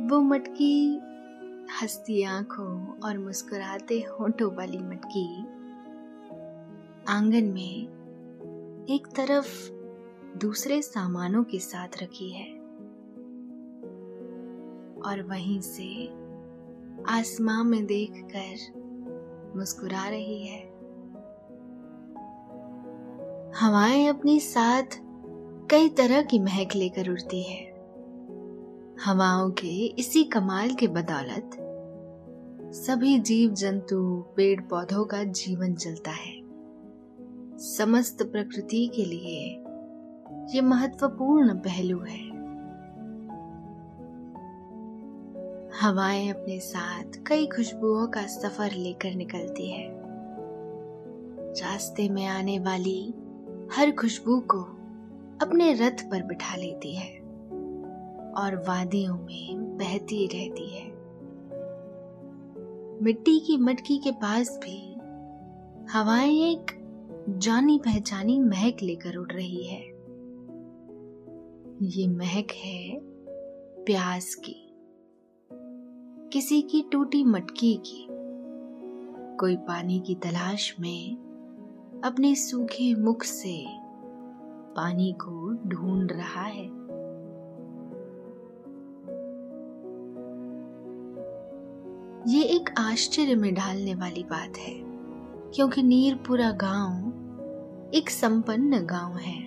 वो 0.03 0.21
मटकी 0.21 0.95
हंसती 1.81 2.23
आँखों 2.23 2.99
और 2.99 3.17
मुस्कुराते 3.17 3.99
होठों 3.99 4.55
वाली 4.55 4.77
मटकी 4.77 5.41
आँगन 7.07 7.43
में 7.43 7.87
एक 8.89 9.07
तरफ़ 9.07 9.71
दूसरे 10.37 10.81
सामानों 10.81 11.43
के 11.43 11.59
साथ 11.59 11.87
रखी 12.03 12.31
है 12.31 12.47
और 15.01 15.21
वहीं 15.21 15.61
से 15.61 16.07
आसमां 17.09 17.63
में 17.63 17.85
देखकर 17.85 18.81
मुस्कुरा 19.57 20.09
रही 20.09 20.47
है। 20.47 20.61
हवाएँ 23.55 24.07
अपनी 24.07 24.39
साथ 24.39 24.83
कई 25.69 25.89
तरह 25.89 26.21
की 26.21 26.39
महक 26.39 26.75
लेकर 26.75 27.09
उड़ती 27.09 27.43
है। 27.43 27.72
हवाओं 29.05 29.51
के 29.51 29.85
इसी 29.85 30.23
कमाल 30.23 30.73
के 30.73 30.87
बदौलत। 30.87 31.51
सभी 32.73 33.19
जीव 33.19 33.53
जंतु 33.53 34.25
पेड़ 34.37 34.61
पौधों 34.61 35.05
का 35.05 35.23
जीवन 35.23 35.75
चलता 35.75 36.11
है। 36.11 36.41
समस्त 37.57 38.23
प्रकृति 38.23 38.91
के 38.95 39.05
लिए 39.05 39.63
ये 40.55 40.61
महत्वपूर्ण 40.61 41.53
पहलू 41.53 41.99
है। 41.99 42.27
हवाएँ 45.81 46.29
अपने 46.29 46.59
साथ 46.59 47.03
कई 47.27 47.45
खुशबुओं 47.45 48.07
का 48.07 48.21
सफ़र 48.21 48.71
लेकर 48.71 49.15
निकलती 49.15 49.71
है। 49.71 49.87
रास्ते 51.51 52.09
में 52.09 52.25
आने 52.25 52.59
वाली 52.59 53.13
हर 53.75 53.91
खुशबू 53.91 54.39
को 54.39 54.61
अपने 55.45 55.73
रथ 55.73 56.11
पर 56.11 56.23
बिठा 56.23 56.55
लेती 56.55 56.95
है। 56.95 57.22
और 58.37 58.55
वादियों 58.55 59.17
में 59.17 59.77
बहती 59.77 60.27
रहती 60.27 60.69
है। 60.69 60.93
मिट्टी 63.03 63.39
की 63.39 63.57
मटकी 63.57 63.97
के 63.97 64.11
पास 64.11 64.59
भी 64.63 64.93
हवाएँ 65.91 66.35
एक 66.35 66.65
जानी 67.29 67.77
पहचानी 67.77 68.39
महक 68.39 68.77
लेकर 68.83 69.17
उड़ 69.17 69.31
रही 69.31 69.63
है। 69.63 69.81
ये 71.81 72.07
महक 72.07 72.47
है 72.51 72.99
प्यास 73.83 74.35
की। 74.35 74.69
किसी 76.33 76.61
की 76.61 76.81
टूटी 76.91 77.23
मटकी 77.23 77.73
की। 77.75 78.07
कोई 79.39 79.55
पानी 79.55 79.99
की 79.99 80.15
तलाश 80.15 80.75
में 80.79 81.15
अपने 82.05 82.35
सूखे 82.35 82.95
मुख 82.95 83.23
से 83.23 83.65
पानी 84.75 85.11
को 85.11 85.53
ढूंढ 85.69 86.11
रहा 86.11 86.41
है। 86.41 86.82
ये 92.27 92.43
एक 92.43 92.69
आश्चर्य 92.77 93.35
में 93.35 93.53
ढालने 93.53 93.93
वाली 93.95 94.23
बात 94.23 94.57
है, 94.57 94.73
क्योंकि 95.51 95.83
नीरपुरा 95.83 96.51
गाँव 96.51 97.91
एक 97.95 98.09
संपन्न 98.09 98.79
गाँव 98.85 99.17
है। 99.17 99.41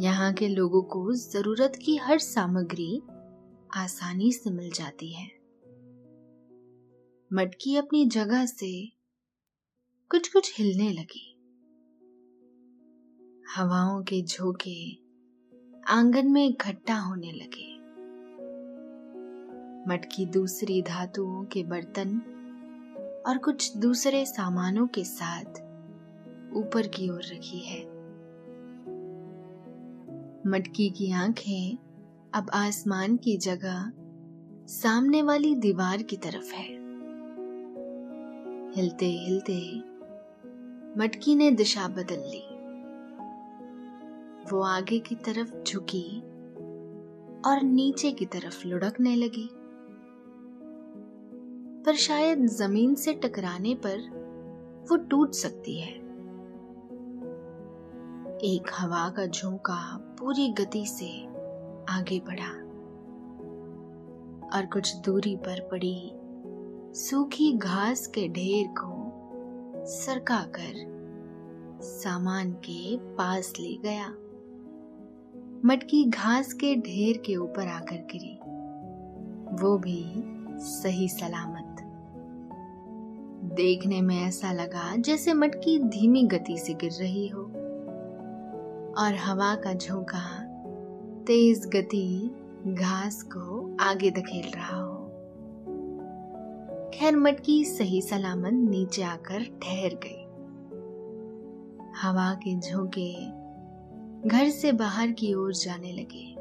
यहाँ 0.00 0.32
के 0.32 0.48
लोगों 0.48 0.82
को 0.82 1.12
ज़रूरत 1.12 1.72
की 1.76 1.96
हर 1.96 2.18
सामग्री 2.18 3.02
आसानी 3.76 4.32
से 4.32 4.50
मिल 4.50 4.70
जाती 4.70 5.12
है। 5.12 5.26
मटकी 7.30 7.76
अपनी 7.76 8.04
जगह 8.06 8.46
से 8.46 8.72
कुछ 10.10 10.32
कुछ 10.32 10.58
हिलने 10.58 10.90
लगी। 10.90 11.28
हवाओं 13.56 14.02
के 14.02 14.22
झोंके 14.22 14.80
आँगन 15.92 16.30
में 16.30 16.44
इकट्ठा 16.46 16.98
होने 17.00 17.32
लगे। 17.32 17.71
मटकी 19.88 20.26
दूसरी 20.26 20.82
धातुओं 20.82 21.44
के 21.44 21.62
बर्तन 21.62 22.22
और 23.26 23.38
कुछ 23.38 23.76
दूसरे 23.76 24.26
सामानों 24.26 24.86
के 24.86 25.04
साथ 25.04 25.44
ऊपर 26.56 26.86
की 26.86 27.10
ओर 27.10 27.20
रखी 27.22 27.58
है। 27.58 27.80
मटकी 30.46 30.90
की 30.90 31.12
आँखें 31.12 31.78
अब 32.34 32.50
आसमान 32.54 33.16
की 33.16 33.36
जगह 33.36 33.92
सामने 34.66 35.22
वाली 35.22 35.54
दीवार 35.54 36.02
की 36.02 36.16
तरफ़ 36.16 36.54
है। 36.54 36.72
हिलते 38.72 39.06
हिलते 39.06 39.78
मटकी 41.00 41.34
ने 41.34 41.50
दिशा 41.50 41.88
बदल 41.88 42.20
ली। 42.20 42.48
वो 44.52 44.62
आगे 44.62 44.98
की 44.98 45.14
तरफ़ 45.14 45.62
झुकी 45.62 46.20
और 47.46 47.62
नीचे 47.62 48.12
की 48.12 48.26
तरफ़ 48.26 48.66
लुढ़कने 48.66 49.16
लगी। 49.16 49.50
पर 51.86 51.94
शायद 51.94 52.46
ज़मीन 52.46 52.94
से 52.94 53.12
टकराने 53.12 53.74
पर 53.74 53.98
वो 54.90 54.96
टूट 54.96 55.32
सकती 55.32 55.78
है। 55.80 55.92
एक 58.44 58.70
हवा 58.78 59.08
का 59.08 59.26
झोंका 59.26 59.96
पूरी 60.18 60.48
गति 60.48 60.84
से 60.86 61.10
आगे 61.88 62.20
बढ़ा 62.20 62.50
और 64.56 64.66
कुछ 64.66 64.96
दूरी 64.96 65.36
पर 65.36 65.60
पड़ी 65.70 66.12
सूखी 67.00 67.52
घास 67.52 68.06
के 68.06 68.28
ढेर 68.28 68.66
को 68.78 69.86
सरका 69.86 70.40
कर 70.56 71.80
सामान 71.82 72.52
के 72.52 72.96
पास 73.14 73.52
ले 73.60 73.74
गया। 73.74 74.08
मटकी 75.64 76.04
घास 76.04 76.52
के 76.52 76.74
ढेर 76.76 77.22
के 77.26 77.36
ऊपर 77.36 77.68
आकर 77.68 78.06
गिरी। 78.12 78.38
वो 79.62 79.78
भी 79.78 80.04
सही 80.64 81.08
सलामत 81.08 81.61
देखने 83.52 84.00
में 84.00 84.22
ऐसा 84.22 84.52
लगा 84.52 84.96
जैसे 84.96 85.34
मटकी 85.34 85.78
धीमी 85.78 86.22
गति 86.22 86.58
से 86.58 86.74
गिर 86.74 86.92
रही 86.92 87.28
हो। 87.28 87.42
और 88.98 89.14
हवा 89.14 89.54
का 89.54 89.74
झोंका 89.74 90.42
तेज 91.26 91.66
गति 91.66 92.30
घास 92.66 93.22
को 93.22 93.76
आगे 93.80 94.10
धकेल 94.10 94.50
रहा 94.50 94.80
हो। 94.80 95.02
खैर, 96.94 97.16
मटकी 97.16 97.64
सही 97.64 98.02
सलामत 98.02 98.52
नीचे 98.52 99.02
आकर 99.02 99.42
ठहर 99.42 99.94
गई। 99.94 100.22
हवा 102.02 102.34
के 102.34 102.58
झोंके 102.58 103.14
घर 104.28 104.48
से 104.48 104.72
बाहर 104.72 105.10
की 105.10 105.34
ओर 105.34 105.52
जाने 105.52 105.92
लगे 105.92 106.34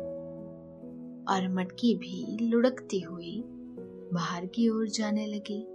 और 1.34 1.50
मटकी 1.50 1.96
भी 1.96 2.38
लुढ़कती 2.48 3.00
हुई 3.00 3.44
बाहर 4.14 4.46
की 4.46 4.70
ओर 4.70 4.88
जाने 4.88 5.26
लगी। 5.26 5.71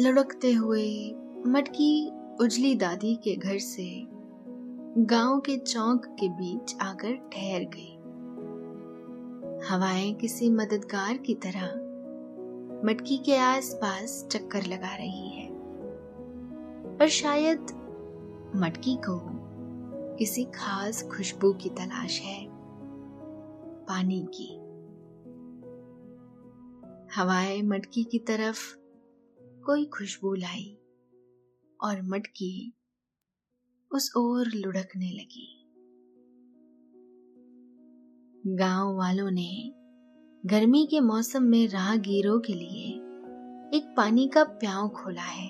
लुढ़कते 0.00 0.52
हुए 0.52 1.14
मटकी 1.46 2.12
उजली 2.40 2.74
दादी 2.74 3.14
के 3.14 3.36
घर 3.36 3.58
से 3.58 4.06
गाँव 4.98 5.40
के 5.40 5.56
चौक 5.56 6.06
के 6.06 6.28
बीच 6.28 6.76
आकर 6.80 7.14
ठहर 7.16 7.60
गई। 7.74 7.96
हवाएँ 9.68 10.14
किसी 10.14 10.50
मददगार 10.50 11.16
की 11.16 11.34
तरह 11.34 11.66
मटकी 12.86 13.18
के 13.18 13.36
आसपास 13.36 14.28
चक्कर 14.32 14.62
लगा 14.62 14.96
रही 14.96 15.28
है। 15.28 15.48
पर 16.96 17.08
शायद 17.08 17.60
मटकी 18.56 18.96
को 18.96 19.20
किसी 20.16 20.44
खास 20.44 21.02
खुशबू 21.02 21.52
की 21.52 21.68
तलाश 21.68 22.20
है, 22.20 22.46
पानी 23.84 24.28
की। 24.34 24.56
हवाएँ 27.16 27.62
मटकी 27.62 28.04
की 28.04 28.18
तरफ़ 28.18 28.79
कोई 29.66 29.84
खुशबू 29.84 30.34
लाई 30.34 30.78
और 31.80 32.02
मटकी 32.02 32.74
उस 33.92 34.12
ओर 34.16 34.46
लुढ़कने 34.46 35.10
लगी। 35.10 35.56
गाँव 38.46 38.96
वालों 38.96 39.30
ने 39.30 39.74
गर्मी 40.46 40.86
के 40.86 41.00
मौसम 41.00 41.42
में 41.42 41.68
राहगीरों 41.68 42.40
के 42.40 42.52
लिए 42.52 42.86
एक 43.78 43.94
पानी 43.96 44.28
का 44.28 44.44
प्याव 44.44 44.88
खोला 44.88 45.22
है, 45.22 45.48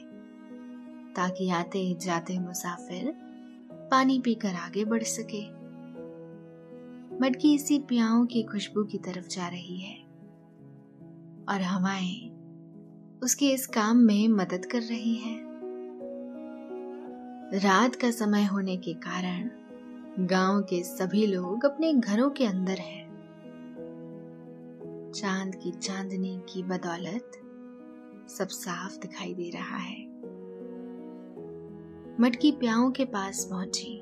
ताकि 1.15 1.51
आते 1.51 1.95
जाते 1.95 2.39
मुसाफिर 2.39 3.13
पानी 3.91 4.21
पीकर 4.21 4.55
आगे 4.55 4.85
बढ़ 4.85 5.03
सके। 5.03 5.45
मटकी 7.19 7.55
इसी 7.55 7.79
प्याओं 7.79 8.27
की 8.27 8.43
खुशबू 8.43 8.85
की 8.85 8.99
तरफ़ 8.99 9.29
जा 9.29 9.49
रही 9.49 9.79
है 9.79 9.97
और 11.49 11.63
हवाएँ 11.63 12.30
उसके 13.23 13.49
इस 13.51 13.67
काम 13.67 13.97
में 13.97 14.29
मदद 14.29 14.65
कर 14.67 14.83
रही 14.83 15.15
हैं। 15.15 15.41
रात 17.55 17.97
का 17.97 18.11
समय 18.11 18.45
होने 18.45 18.77
के 18.77 18.95
कारण 18.95 19.51
गाँव 20.27 20.61
के 20.63 20.83
सभी 20.85 21.27
लोग 21.27 21.65
अपने 21.65 21.93
घरों 21.95 22.31
के 22.31 22.47
अंदर 22.47 22.79
हैं। 22.79 23.01
चाँद 25.15 25.55
की 25.55 25.71
चांदनी 25.71 26.41
की 26.53 26.63
बदौलत 26.63 27.33
सब 28.29 28.49
साफ़ 28.49 28.99
दिखाई 28.99 29.35
दे 29.35 29.51
रहा 29.51 29.77
है 29.77 30.03
मटकी 32.21 32.53
प्याओं 32.53 32.91
के 32.91 33.05
पास 33.05 33.45
पहुँची 33.51 34.01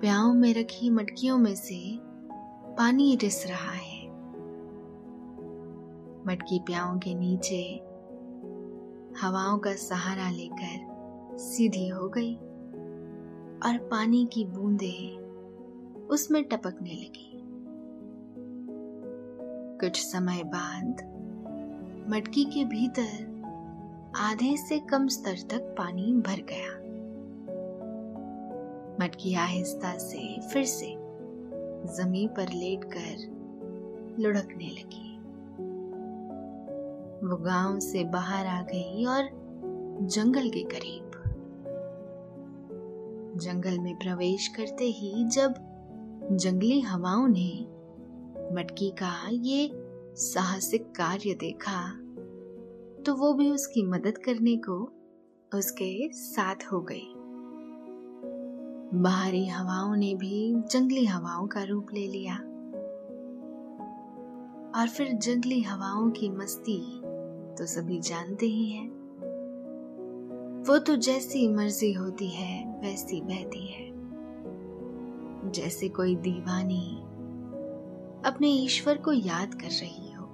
प्याओं 0.00 0.34
में 0.34 0.54
रखी 0.54 0.90
मटकियों 0.90 1.38
में 1.38 1.54
से 1.54 1.98
पानी 2.78 3.16
रिस 3.16 3.46
रहा 3.46 3.72
है 3.72 3.93
मटकी 6.26 6.58
प्याओं 6.58 6.98
के 6.98 7.14
नीचे 7.14 7.62
हवाओं 9.20 9.58
का 9.58 9.72
सहारा 9.72 10.30
लेकर 10.30 11.36
सीधी 11.38 11.88
हो 11.88 12.08
गई 12.08 12.34
और 13.66 13.78
पानी 13.90 14.28
की 14.32 14.44
बूंदें 14.44 15.18
उसमें 16.06 16.44
टपकने 16.44 16.90
लगी। 16.90 17.30
कुछ 19.80 20.00
समय 20.06 20.42
बाद 20.44 21.02
मटकी 22.08 22.44
के 22.44 22.64
भीतर 22.64 23.32
आधे 24.16 24.56
से 24.56 24.78
कम 24.78 25.08
स्तर 25.08 25.36
तक 25.50 25.74
पानी 25.78 26.12
भर 26.12 26.44
गया। 26.52 26.84
मटकी 29.00 29.34
आहिस्ता 29.34 29.98
से 29.98 30.40
फिर 30.40 30.64
से 30.64 30.94
ज़मीन 31.96 32.28
पर 32.28 32.52
लेटकर 32.52 33.32
लुढ़कने 34.22 34.68
लगी। 34.68 35.13
वो 37.24 37.36
गाँव 37.36 37.78
से 37.78 38.04
बाहर 38.04 38.46
आ 38.46 38.62
गई 38.62 39.04
और 39.04 39.28
जंगल 40.02 40.48
के 40.48 40.62
करीब। 40.62 41.10
जंगल 43.36 43.78
में 43.78 43.94
प्रवेश 43.96 44.48
करते 44.48 44.84
ही 44.84 45.24
जब 45.24 45.54
जंगली 46.32 46.80
हवाओं 46.80 47.28
ने 47.28 47.50
मटकी 48.54 48.90
का 48.90 49.28
ये 49.32 49.70
साहसिक 50.16 50.86
कार्य 50.86 51.34
देखा 51.34 51.88
तो 53.02 53.14
वो 53.14 53.32
भी 53.32 53.50
उसकी 53.50 53.82
मदद 53.82 54.18
करने 54.18 54.56
को 54.56 54.92
उसके 55.54 56.08
साथ 56.12 56.72
हो 56.72 56.80
गई। 56.80 57.12
बाहरी 59.02 59.46
हवाओं 59.46 59.96
ने 59.96 60.14
भी 60.14 60.54
जंगली 60.70 61.04
हवाओं 61.06 61.46
का 61.46 61.62
रूप 61.62 61.86
ले 61.94 62.06
लिया। 62.06 62.34
और 64.76 64.88
फिर 64.88 65.12
जंगली 65.12 65.60
हवाओं 65.60 66.10
की 66.10 66.28
मस्ती 66.30 67.00
तो 67.58 67.66
सभी 67.66 68.00
जानते 68.00 68.46
ही 68.46 68.70
हैं। 68.70 68.88
वो 70.68 70.78
तो 70.78 70.96
जैसी 70.96 71.48
मर्ज़ी 71.48 71.92
होती 71.92 72.28
है, 72.28 72.80
वैसी 72.80 73.20
बहती 73.20 73.66
है। 73.66 73.92
जैसे 75.52 75.88
कोई 75.88 76.14
दीवानी 76.16 76.86
अपने 78.28 78.48
ईश्वर 78.48 78.98
को 78.98 79.12
याद 79.12 79.54
कर 79.54 79.70
रही 79.70 80.12
हो, 80.12 80.26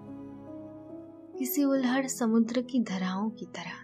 किसी 1.38 1.64
उल्हड़ 1.64 2.06
समुद्र 2.06 2.62
की 2.62 2.83
धराओं 2.83 3.30
की 3.30 3.46
तरह। 3.46 3.78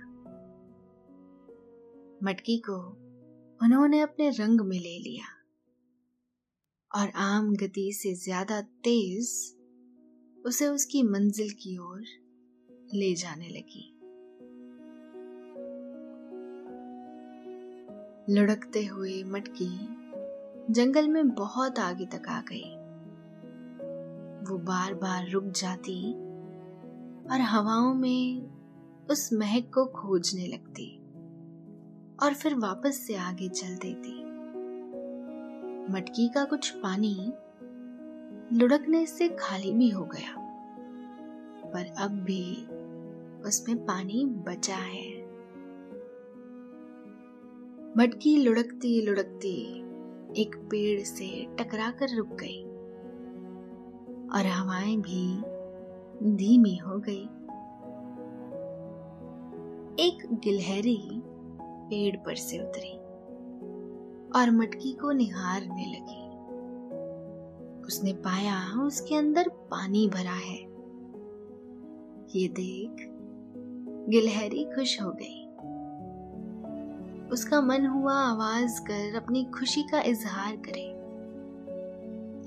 मटकी 2.25 2.57
को 2.59 2.77
उन्होंने 3.61 4.01
अपने 4.01 4.29
रंग 4.31 4.61
में 4.61 4.79
ले 4.79 4.99
लिया। 4.99 5.25
और 6.91 7.11
आम 7.17 7.55
गति 7.55 7.93
से 7.93 8.15
ज़्यादा 8.15 8.61
तेज 8.61 9.29
उसे 10.47 10.67
उसकी 10.67 11.03
मंजिल 11.03 11.51
की 11.51 11.77
ओर 11.79 12.05
ले 12.95 13.15
जाने 13.15 13.49
लगी। 13.49 13.93
लुढ़कते 18.31 18.85
हुए 18.85 19.23
मटकी 19.25 19.69
जंगल 20.71 21.09
में 21.09 21.29
बहुत 21.29 21.79
आगे 21.79 22.07
तक 22.07 22.29
आ 22.29 22.41
गई। 22.41 22.75
वो 24.49 24.59
बार 24.59 24.95
बार 24.95 25.29
रुक 25.31 25.45
जाती 25.45 26.13
और 27.33 27.41
हवाओं 27.41 27.95
में 27.95 29.07
उस 29.11 29.33
महक 29.33 29.71
को 29.75 29.85
खोजने 29.87 30.47
लगती 30.47 30.87
और 32.23 32.35
फिर 32.35 32.55
वापस 32.55 33.07
से 33.07 33.17
आगे 33.17 33.49
चल 33.49 33.77
देती। 33.77 34.15
मटकी 35.93 36.29
का 36.29 36.45
कुछ 36.45 36.71
पानी 36.71 37.15
लुढ़कने 38.53 39.05
से 39.07 39.29
खाली 39.29 39.73
भी 39.73 39.89
हो 39.89 40.05
गया, 40.05 40.35
पर 41.67 41.95
अब 41.99 42.11
भी 42.11 42.67
उसमें 43.47 43.87
पानी 43.87 44.27
बचा 44.27 44.77
है। 44.77 45.27
मटकी 47.99 48.37
लुढ़कती 48.37 49.07
लुढ़कती 49.07 49.79
एक 50.43 50.57
पेड़ 50.57 51.01
से 51.01 51.47
टकरा 51.59 51.91
कर 51.91 52.17
रुक 52.17 52.29
गई 52.29 52.65
और 54.39 54.47
हवाएँ 54.47 54.97
भी 54.97 55.43
धीमी 56.37 56.77
हो 56.77 56.99
गई। 56.99 57.23
एक 60.07 60.41
गिलहरी 60.45 61.23
पेड़ 61.63 62.17
पर 62.17 62.35
से 62.35 62.59
उतरी 62.59 62.97
और 64.39 64.51
मटकी 64.51 64.93
को 64.93 65.13
निहारने 65.13 65.87
लगी। 65.87 66.27
उसने 67.87 68.13
पाया 68.13 68.83
उसके 68.83 69.15
अंदर 69.15 69.49
पानी 69.49 70.09
भरा 70.09 70.31
है। 70.31 70.77
ये 72.37 72.49
देख 72.49 73.13
गिलहरी 74.09 74.65
खुश 74.65 75.03
हो 75.03 75.11
गई। 75.11 75.43
उसका 77.33 77.61
मन 77.61 77.87
हुआ 77.87 78.15
आवाज़ 78.15 78.81
कर 78.81 79.17
अपनी 79.17 79.45
खुशी 79.45 79.83
का 79.83 80.01
इजहार 80.01 80.57
करे। 80.57 80.93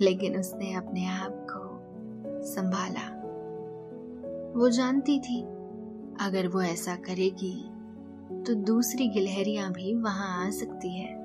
लेकिन 0.05 0.39
उसने 0.39 0.73
अपने 0.73 1.05
आप 1.05 1.47
को 1.49 1.79
संभाला। 2.45 3.19
वो 4.59 4.69
जानती 4.69 5.19
थी, 5.19 5.41
अगर 6.21 6.47
वो 6.47 6.61
ऐसा 6.61 6.95
करेगी 6.95 7.71
तो 8.43 8.53
दूसरी 8.53 9.07
गिलहरियाँ 9.07 9.71
भी 9.71 9.93
वहाँ 9.93 10.47
आ 10.47 10.49
सकती 10.49 10.97
है। 10.99 11.15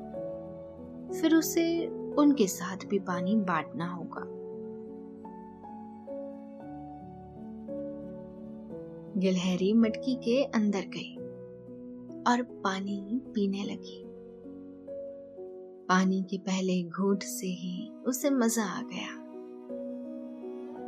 फिर 1.20 1.34
उसे 1.34 1.86
उनके 1.86 2.46
साथ 2.46 2.76
भी 2.76 2.98
पानी 2.98 3.36
बांटना 3.36 3.86
होगा। 3.86 4.43
गिलहरी 9.16 9.72
मटकी 9.72 10.14
के 10.14 10.42
अंदर 10.44 10.80
गई 10.80 11.14
और 12.26 12.42
पानी 12.42 13.20
पीने 13.34 13.62
लगी। 13.64 14.04
पानी 15.88 16.22
के 16.22 16.38
पहले 16.38 16.82
घूट 16.82 17.22
से 17.22 17.46
ही 17.46 17.90
उसे 18.06 18.30
मज़ा 18.30 18.64
आ 18.64 18.82
गया। 18.82 19.24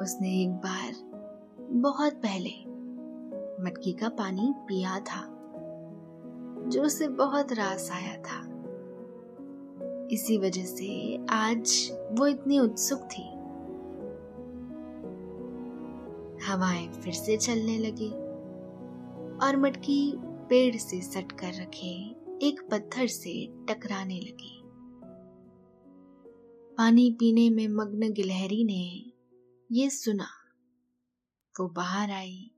उसने 0.05 0.43
एक 0.43 0.51
बार 0.51 0.93
बहुत 1.73 2.13
पहले 2.13 2.51
मटकी 3.65 3.93
का 3.93 4.09
पानी 4.09 4.55
पिया 4.57 4.99
था, 5.01 5.23
जो 6.69 6.83
उसे 6.83 7.09
बहुत 7.09 7.53
रास 7.53 7.91
आया 7.93 8.17
था। 8.17 8.43
इसी 10.13 10.39
वजह 10.39 10.65
से 10.65 11.19
आज 11.31 11.93
वो 12.13 12.27
इतनी 12.27 12.59
उत्सुक 12.59 13.01
थी। 13.01 13.36
हवाएँ 16.47 16.93
फिर 16.93 17.13
से 17.13 17.37
चलने 17.37 17.79
लगी 17.79 18.11
और 19.47 19.57
मटकी 19.57 20.13
पेड़ 20.19 20.77
से 20.77 21.01
सट 21.01 21.33
कर 21.33 21.53
रखे 21.63 21.95
एक 22.43 22.69
पत्थर 22.71 23.07
से 23.07 23.47
टकराने 23.69 24.21
लगी। 24.21 24.63
पानी 26.77 27.11
पीने 27.11 27.51
में 27.51 27.69
मग्न 27.69 28.13
गिलहरी 28.13 28.65
ने 28.65 29.13
ये 29.73 29.91
सुना। 29.91 30.27
वो 31.61 31.69
बाहर 31.69 32.11
आई। 32.11 32.51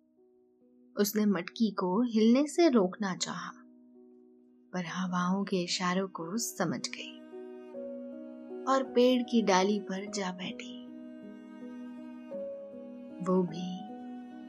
उसने 0.97 1.27
मटकी 1.27 1.71
को 1.71 2.03
हिलने 2.03 2.47
से 2.47 2.69
रोकना 2.69 3.15
चाहा, 3.17 3.53
पर 4.73 4.85
हवाओं 4.87 5.45
के 5.45 5.57
इशारों 5.57 6.09
को 6.09 6.37
समझ 6.37 6.89
गई 6.89 7.19
और 8.65 8.83
पेड़ 8.83 9.23
की 9.23 9.43
डाली 9.43 9.81
पर 9.81 10.11
जा 10.11 10.33
बैठी। 10.33 10.75
वो 13.25 13.43
भी 13.43 13.78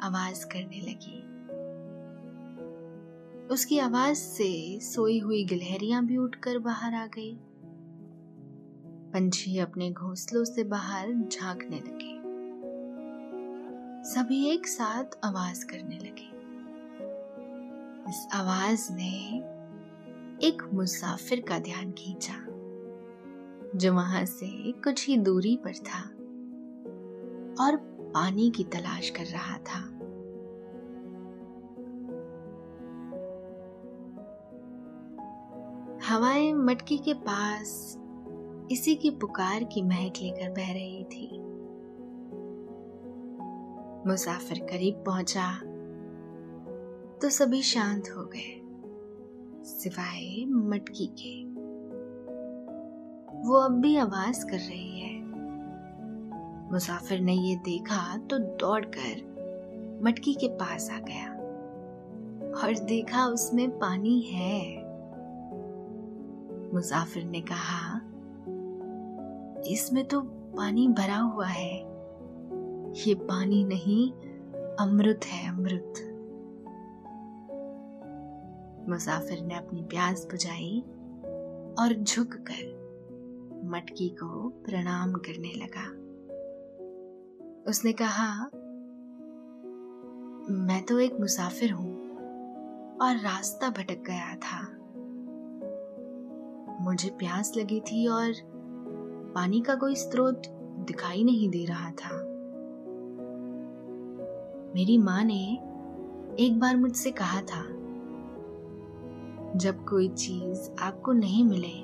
आवाज़ 0.02 0.46
करने 0.46 0.82
लगी। 0.82 1.26
उसकी 3.54 3.80
आवाज़ 3.80 4.18
से 4.18 4.80
सोई 4.80 5.20
हुई 5.20 5.46
गिलहरियाँ 5.46 6.06
भी 6.06 6.18
उठकर 6.18 6.60
बाहर 6.60 6.94
आ 6.94 7.06
गई। 7.06 7.40
पंछी 9.14 9.58
अपने 9.58 9.92
घोंसलों 9.92 10.44
से 10.44 10.64
बाहर 10.64 11.14
झांकने 11.14 11.78
लगे। 11.78 12.20
सभी 14.10 14.50
एक 14.50 14.68
साथ 14.68 15.20
आवाज़ 15.24 15.66
करने 15.66 15.98
लगे। 15.98 16.30
इस 18.10 18.28
आवाज़ 18.34 18.94
ने 18.94 19.44
एक 20.48 20.70
मुसाफिर 20.74 21.42
का 21.42 21.60
ध्यान 21.60 21.92
खींचा, 21.92 22.46
जो 23.76 23.94
वहाँ 23.94 24.26
से 24.26 24.72
कुछ 24.72 25.08
ही 25.08 25.18
दूरी 25.18 25.58
पर 25.58 25.74
था, 25.74 26.02
और 27.64 27.89
पानी 28.14 28.50
की 28.50 28.64
तलाश 28.64 29.10
कर 29.10 29.26
रहा 29.26 29.58
था। 29.58 29.80
हवाएँ 36.04 36.54
मटकी 36.54 36.98
के 36.98 37.14
पास 37.14 37.98
इसी 38.72 38.96
की 38.96 39.10
पुकार 39.12 39.64
की 39.64 39.82
महक 39.82 40.14
लेकर 40.22 40.50
बह 40.50 40.72
रही 40.74 41.04
थी। 41.04 41.28
मुसाफिर 44.08 44.60
करीब 44.60 45.04
पहुँचा 45.06 45.52
तो 47.22 47.30
सभी 47.30 47.62
शांत 47.62 48.10
हो 48.10 48.24
गए, 48.26 48.62
सिवाय 49.66 50.46
मटकी 50.46 51.08
के। 51.20 51.44
वो 53.48 53.56
अब 53.56 53.80
भी 53.82 53.96
आवाज़ 53.98 54.46
कर 54.46 54.58
रही 54.58 55.00
है। 55.00 55.19
मुसाफिर 56.72 57.20
ने 57.20 57.34
ये 57.34 57.56
देखा 57.56 58.18
तो 58.18 58.38
दौड़कर 58.38 60.02
मटकी 60.04 60.34
के 60.34 60.48
पास 60.48 60.90
आ 60.92 61.00
गया 61.00 61.32
और 62.62 62.80
देखा 62.80 63.26
उसमें 63.26 63.70
पानी 63.80 64.22
है। 64.22 64.78
मुसाफिर 66.74 67.24
ने 67.24 67.42
कहा, 67.42 67.96
इसमें 69.68 70.08
तो 70.08 70.22
पानी 70.58 70.88
भरा 70.88 71.18
हुआ 71.18 71.48
है। 71.48 71.76
ये 73.08 73.14
पानी 73.16 73.64
नहीं, 73.64 74.12
अमृत 74.76 75.26
है 75.26 75.50
अमृत. 75.50 75.94
मुसाफिर 78.90 79.42
ने 79.42 79.56
अपनी 79.56 79.82
प्यास 79.82 80.26
बुझाई 80.26 80.84
और 81.80 81.94
झुककर 82.04 82.78
मटकी 83.66 84.10
को 84.10 84.50
प्रणाम 84.50 85.14
करने 85.14 85.54
लगा। 85.56 85.99
उसने 87.70 87.92
कहा, 87.94 88.28
मैं 90.68 90.82
तो 90.86 91.00
एक 91.00 91.20
मुसाफिर 91.20 91.72
हूँ 91.72 91.92
और 93.02 93.18
रास्ता 93.18 93.70
भटक 93.70 94.04
गया 94.08 94.36
था। 94.36 94.62
मुझे 96.82 97.10
प्यास 97.10 97.52
लगी 97.58 97.80
थी 97.80 98.08
और 98.08 98.34
पानी 99.36 99.62
का 99.62 99.76
कोई 99.76 99.96
स्रोत 99.96 100.48
दिखाई 100.88 101.24
नहीं 101.24 101.50
दे 101.50 101.66
रहा 101.66 101.92
था। 101.92 102.16
मेरी 104.76 104.98
माँ 104.98 105.24
ने 105.24 105.42
एक 106.40 106.60
बार 106.60 106.78
मुझसे 106.78 107.12
कहा 107.12 107.42
था, 107.42 107.64
जब 109.56 109.86
कोई 109.90 110.10
चीज़ 110.10 110.70
आपको 110.82 111.14
नहीं 111.14 111.44
मिले 111.44 111.78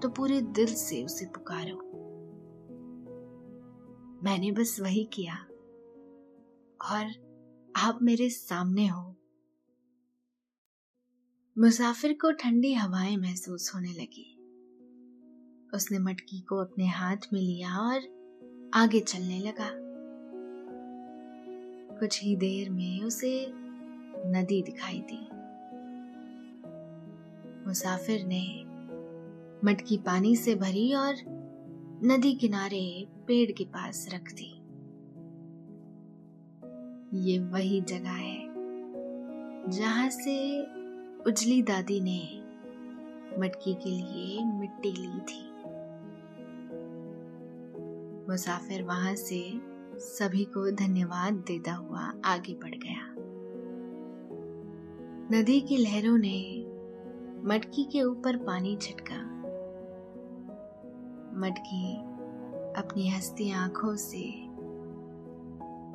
तो 0.00 0.08
पूरे 0.08 0.40
दिल 0.40 0.66
से 0.66 1.04
उसे 1.04 1.26
पुकारो। 1.26 1.76
मैंने 4.24 4.52
बस 4.52 4.80
वही 4.80 5.04
किया। 5.04 5.34
और 6.90 7.06
आप 7.76 7.98
मेरे 8.02 8.30
सामने 8.30 8.86
हो। 8.86 9.16
मुसाफिर 11.58 12.12
को 12.12 12.32
ठंडी 12.32 12.74
हवाएँ 12.74 13.16
महसूस 13.16 13.72
होने 13.74 13.92
लगी। 13.92 14.36
उसने 15.74 15.98
मटकी 15.98 16.40
को 16.40 16.56
अपने 16.56 16.86
हाथ 16.86 17.16
में 17.32 17.40
लिया 17.40 17.78
और 17.78 18.00
आगे 18.74 19.00
चलने 19.00 19.38
लगा। 19.38 19.70
कुछ 21.98 22.22
ही 22.22 22.36
देर 22.36 22.70
में 22.70 23.02
उसे 23.02 23.52
नदी 24.26 24.62
दिखाई 24.62 25.04
दी। 25.12 25.28
मुसाफिर 27.66 28.24
ने 28.26 28.64
मटकी 29.64 29.96
पानी 29.96 30.36
से 30.36 30.54
भरी 30.54 30.94
और 30.94 31.43
नदी 32.06 32.34
किनारे 32.34 33.08
पेड़ 33.26 33.52
के 33.52 33.64
पास 33.64 34.08
रख 34.14 34.32
दी। 34.32 34.50
ये 37.26 37.38
वही 37.38 37.80
जगह 37.80 38.10
है 38.10 38.48
जहाँ 39.70 40.10
से 40.10 40.62
उजली 41.22 41.62
दादी 41.62 42.00
ने 42.00 42.42
मटकी 43.40 43.74
के 43.74 43.90
लिए 43.90 44.44
मिट्टी 44.44 44.92
ली 44.92 45.20
थी। 45.20 45.42
मुसाफिर 48.28 48.82
वहाँ 48.82 49.14
से 49.14 49.52
सभी 49.98 50.44
को 50.44 50.70
धन्यवाद 50.70 51.34
देता 51.34 51.74
हुआ 51.74 52.12
आगे 52.24 52.54
बढ़ 52.54 52.74
गया। 52.74 53.14
नदी 55.38 55.60
की 55.60 55.76
लहरों 55.76 56.18
ने 56.18 56.66
मटकी 57.44 57.84
के 57.84 58.02
ऊपर 58.02 58.36
पानी 58.36 58.76
छिटका 58.76 59.33
मटकी 61.36 61.94
अपनी 62.78 63.08
हस्ती 63.08 63.50
आँखों 63.52 63.96
से। 63.96 64.32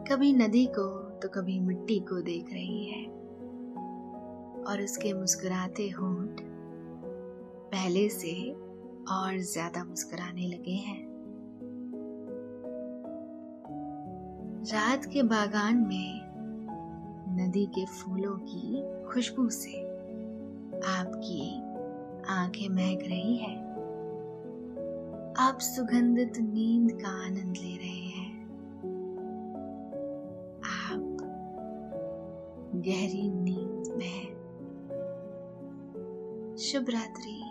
कभी 0.10 0.34
नदी 0.34 0.66
को 0.66 0.88
तो 1.20 1.30
कभी 1.30 1.60
मिट्टी 1.60 2.00
को 2.00 2.22
देख 2.22 2.54
रही 2.54 2.86
है। 2.86 3.06
और 4.64 4.82
उसके 4.84 5.14
मुस्कुराते 5.14 5.90
होंठ 5.90 6.42
पहले 7.72 8.10
से 8.10 8.52
और 9.12 9.38
ज़्यादा 9.38 9.84
मुस्कुराने 9.84 10.48
लगे 10.48 10.72
हैं। 10.72 11.08
रात 14.74 15.06
के 15.06 15.24
बागान 15.24 15.78
में 15.78 16.30
नदी 17.40 17.66
के 17.66 17.86
फूलों 17.86 18.38
की 18.38 18.84
खुशबू 19.08 19.50
से 19.50 19.82
आपकी 20.88 21.56
आँखें 22.30 22.70
महक 22.70 23.00
रही 23.08 23.36
है। 23.38 23.69
आप 25.40 25.60
सुगंधित 25.60 26.34
नींद 26.38 27.02
का 27.02 27.10
आनंद 27.26 27.58
ले 27.58 27.78
रहे 27.78 28.08
हैं। 28.08 28.44
आप 30.64 31.18
गहरी 32.76 33.30
नींद 33.30 33.94
में 33.98 34.36
शुभ 36.58 36.86
रात्रि। 36.90 37.49